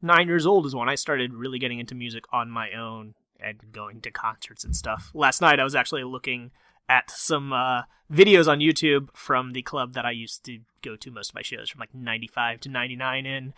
nine 0.01 0.27
years 0.27 0.45
old 0.45 0.65
is 0.65 0.75
when 0.75 0.89
I 0.89 0.95
started 0.95 1.33
really 1.33 1.57
getting 1.57 1.79
into 1.79 1.95
music 1.95 2.25
on 2.33 2.49
my 2.49 2.71
own 2.73 3.15
and 3.39 3.71
going 3.71 4.01
to 4.01 4.11
concerts 4.11 4.65
and 4.65 4.75
stuff. 4.75 5.09
Last 5.13 5.39
night 5.39 5.59
I 5.59 5.63
was 5.63 5.73
actually 5.73 6.03
looking 6.03 6.51
at 6.89 7.09
some 7.09 7.53
uh, 7.53 7.83
videos 8.11 8.47
on 8.47 8.59
YouTube 8.59 9.07
from 9.15 9.53
the 9.53 9.61
club 9.61 9.93
that 9.93 10.05
I 10.05 10.11
used 10.11 10.43
to 10.45 10.59
go 10.81 10.97
to 10.97 11.11
most 11.11 11.29
of 11.29 11.35
my 11.35 11.41
shows 11.41 11.69
from 11.69 11.79
like 11.79 11.95
95 11.95 12.59
to 12.61 12.69
99 12.69 13.25
in. 13.25 13.53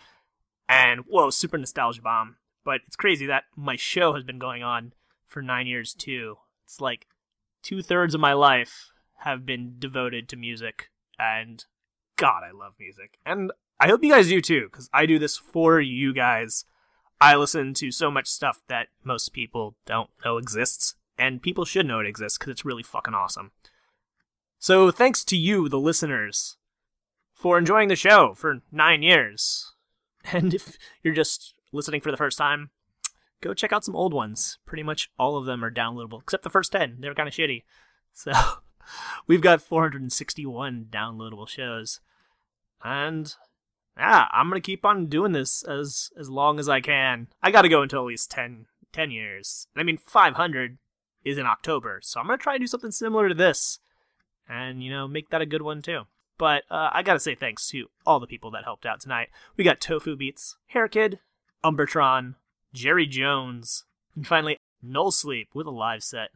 And 0.69 1.01
whoa, 1.07 1.31
super 1.31 1.57
nostalgia 1.57 2.03
bomb. 2.03 2.35
But 2.63 2.81
it's 2.85 2.95
crazy 2.95 3.25
that 3.25 3.45
my 3.55 3.75
show 3.75 4.13
has 4.13 4.23
been 4.23 4.39
going 4.39 4.61
on 4.61 4.93
for 5.25 5.41
nine 5.41 5.65
years 5.65 5.95
too. 5.95 6.37
It's 6.65 6.79
like 6.79 7.07
two 7.63 7.81
thirds 7.81 8.13
of 8.13 8.21
my 8.21 8.33
life 8.33 8.91
have 9.21 9.43
been 9.43 9.75
devoted 9.79 10.29
to 10.29 10.35
music. 10.35 10.91
And 11.17 11.65
God, 12.15 12.43
I 12.43 12.51
love 12.51 12.73
music. 12.79 13.17
And 13.25 13.51
I 13.80 13.88
hope 13.88 14.03
you 14.03 14.11
guys 14.11 14.30
do 14.30 14.41
too, 14.41 14.67
because 14.72 14.89
I 14.93 15.06
do 15.06 15.19
this 15.19 15.38
for 15.38 15.80
you 15.80 16.14
guys. 16.14 16.65
I 17.19 17.35
listen 17.35 17.73
to 17.75 17.91
so 17.91 18.11
much 18.11 18.27
stuff 18.27 18.61
that 18.67 18.88
most 19.03 19.33
people 19.33 19.75
don't 19.85 20.09
know 20.23 20.38
exists, 20.38 20.95
and 21.17 21.41
people 21.41 21.65
should 21.65 21.85
know 21.85 21.99
it 21.99 22.07
exists 22.07 22.38
because 22.38 22.51
it's 22.51 22.65
really 22.65 22.83
fucking 22.83 23.14
awesome. 23.14 23.51
So 24.59 24.91
thanks 24.91 25.23
to 25.25 25.38
you, 25.38 25.69
the 25.69 25.80
listeners, 25.80 26.57
for 27.33 27.57
enjoying 27.57 27.89
the 27.89 27.95
show 27.95 28.33
for 28.33 28.61
nine 28.72 29.01
years. 29.01 29.73
And 30.33 30.53
if 30.53 30.77
you're 31.03 31.14
just 31.14 31.53
listening 31.72 32.01
for 32.01 32.11
the 32.11 32.17
first 32.17 32.38
time, 32.38 32.72
go 33.39 33.53
check 33.53 33.72
out 33.72 33.85
some 33.85 33.95
old 33.95 34.14
ones. 34.14 34.57
Pretty 34.65 34.83
much 34.83 35.09
all 35.17 35.38
of 35.38 35.45
them 35.45 35.64
are 35.64 35.72
downloadable, 35.72 36.22
except 36.22 36.43
the 36.43 36.49
first 36.49 36.73
10. 36.73 36.97
They're 36.99 37.14
kind 37.14 37.30
of 37.30 37.33
shitty. 37.33 37.64
So 38.14 38.31
we've 39.27 39.41
got 39.41 39.61
461 39.61 40.88
downloadable 40.89 41.47
shows. 41.47 42.01
And 42.83 43.35
yeah, 43.98 44.27
I'm 44.32 44.50
gonna 44.50 44.61
keep 44.61 44.85
on 44.85 45.08
doing 45.08 45.32
this 45.32 45.64
as 45.64 46.11
as 46.19 46.30
long 46.30 46.59
as 46.59 46.69
I 46.69 46.82
can. 46.82 47.27
I 47.42 47.51
gotta 47.51 47.69
go 47.69 47.82
until 47.82 48.01
at 48.01 48.08
least 48.08 48.32
10, 48.32 48.66
10 48.93 49.11
years. 49.11 49.67
I 49.76 49.84
mean, 49.84 49.98
500 49.98 50.77
is 51.24 51.38
in 51.38 51.45
October, 51.45 52.00
so 52.03 52.19
I'm 52.19 52.27
gonna 52.27 52.38
try 52.38 52.56
and 52.56 52.61
do 52.61 52.67
something 52.67 52.92
similar 52.92 53.27
to 53.27 53.35
this, 53.35 53.80
and 54.48 54.84
you 54.84 54.90
know, 54.90 55.08
make 55.08 55.30
that 55.30 55.42
a 55.42 55.45
good 55.45 55.61
one 55.61 55.82
too. 55.82 56.03
But 56.38 56.64
uh, 56.69 56.90
I 56.93 57.01
gotta 57.03 57.19
say 57.19 57.35
thanks 57.35 57.67
to 57.69 57.88
all 58.06 58.19
the 58.19 58.27
people 58.27 58.51
that 58.51 58.64
helped 58.64 58.85
out 58.85 59.01
tonight. 59.01 59.30
We 59.56 59.64
got 59.64 59.82
tofubeats, 59.82 60.56
Hair 60.67 60.90
Kid, 60.90 61.19
Umbertron, 61.64 62.35
Jerry 62.74 63.08
Jones, 63.08 63.85
and 64.16 64.27
finally 64.27 64.58
Nullsleep 64.85 65.48
with 65.53 65.67
a 65.67 65.72
live 65.72 66.03
set. 66.03 66.30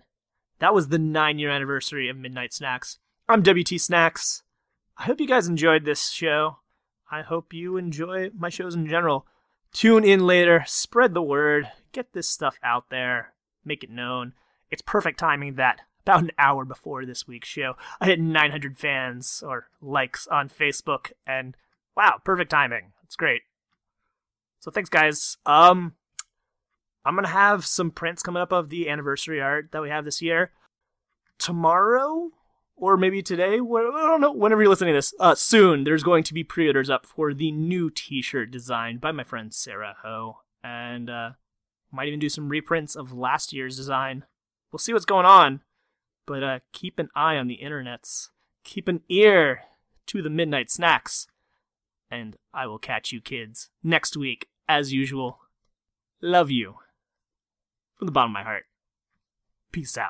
That 0.60 0.74
was 0.74 0.88
the 0.88 1.00
nine 1.00 1.40
year 1.40 1.50
anniversary 1.50 2.10
of 2.10 2.18
Midnight 2.18 2.54
Snacks. 2.54 3.00
I'm 3.30 3.44
WT 3.44 3.80
Snacks. 3.80 4.44
I 4.98 5.04
hope 5.04 5.20
you 5.20 5.28
guys 5.28 5.48
enjoyed 5.48 5.86
this 5.86 6.10
show. 6.10 6.58
I 7.12 7.22
hope 7.22 7.54
you 7.54 7.76
enjoy 7.76 8.30
my 8.36 8.50
shows 8.50 8.74
in 8.74 8.88
general. 8.88 9.28
Tune 9.74 10.06
in 10.06 10.26
later, 10.26 10.64
spread 10.66 11.14
the 11.14 11.22
word, 11.22 11.70
get 11.92 12.14
this 12.14 12.28
stuff 12.28 12.58
out 12.64 12.90
there, 12.90 13.34
make 13.66 13.84
it 13.84 13.90
known. 13.90 14.34
It's 14.70 14.82
perfect 14.82 15.20
timing 15.20 15.56
that 15.56 15.82
about 16.04 16.24
an 16.24 16.32
hour 16.38 16.66
before 16.66 17.06
this 17.06 17.28
week's 17.28 17.48
show, 17.48 17.76
I 18.00 18.08
hit 18.08 18.20
900 18.20 18.78
fans 18.78 19.44
or 19.46 19.68
likes 19.82 20.26
on 20.28 20.50
Facebook, 20.50 21.12
and 21.28 21.56
wow, 21.96 22.20
perfect 22.24 22.50
timing. 22.50 22.94
It's 23.04 23.16
great. 23.16 23.42
So 24.60 24.72
thanks, 24.72 24.90
guys. 24.90 25.38
Um, 25.46 25.94
I'm 27.06 27.16
gonna 27.16 27.28
have 27.28 27.66
some 27.66 27.92
prints 27.92 28.24
coming 28.24 28.42
up 28.42 28.52
of 28.52 28.70
the 28.70 28.90
anniversary 28.90 29.42
art 29.42 29.70
that 29.72 29.82
we 29.82 29.90
have 29.90 30.06
this 30.06 30.22
year 30.22 30.52
tomorrow 31.38 32.30
or 32.82 32.98
maybe 32.98 33.22
today. 33.22 33.53
I 33.53 33.58
don't 33.58 34.19
know. 34.19 34.34
Whenever 34.34 34.64
you're 34.64 34.69
listening 34.69 34.93
to 34.93 34.98
this, 34.98 35.14
uh, 35.19 35.35
soon 35.35 35.84
there's 35.84 36.03
going 36.03 36.24
to 36.24 36.34
be 36.34 36.43
pre-orders 36.43 36.90
up 36.90 37.06
for 37.06 37.32
the 37.34 37.51
new 37.51 37.92
T-shirt 37.92 38.50
designed 38.50 39.00
by 39.00 39.11
my 39.11 39.24
friend 39.24 39.53
Sarah 39.53 39.95
Ho, 40.01 40.40
and 40.64 41.10
uh, 41.10 41.30
might 41.92 42.08
even 42.08 42.19
do 42.19 42.27
some 42.27 42.50
reprints 42.50 42.95
of 42.95 43.14
last 43.14 43.53
year's 43.53 43.77
design. 43.77 44.26
We'll 44.72 44.80
see 44.80 44.93
what's 44.93 45.06
going 45.06 45.27
on, 45.27 45.61
but 46.26 46.43
uh, 46.43 46.60
keep 46.74 46.98
an 46.98 47.10
eye 47.16 47.38
on 47.38 47.48
the 47.48 47.60
internets. 47.64 48.30
Keep 48.64 48.88
an 48.88 49.01
ear 49.08 49.61
to 50.08 50.24
the 50.24 50.30
midnight 50.30 50.72
snacks, 50.72 51.27
and 52.10 52.35
I 52.51 52.66
will 52.66 52.80
catch 52.80 53.11
you 53.11 53.22
kids 53.22 53.69
next 53.84 54.18
week 54.18 54.48
as 54.68 54.92
usual. 54.92 55.38
Love 56.19 56.50
you 56.50 56.76
from 57.98 58.08
the 58.08 58.11
bottom 58.11 58.32
of 58.32 58.34
my 58.34 58.43
heart. 58.43 58.64
Peace 59.72 59.98
out. 60.00 60.10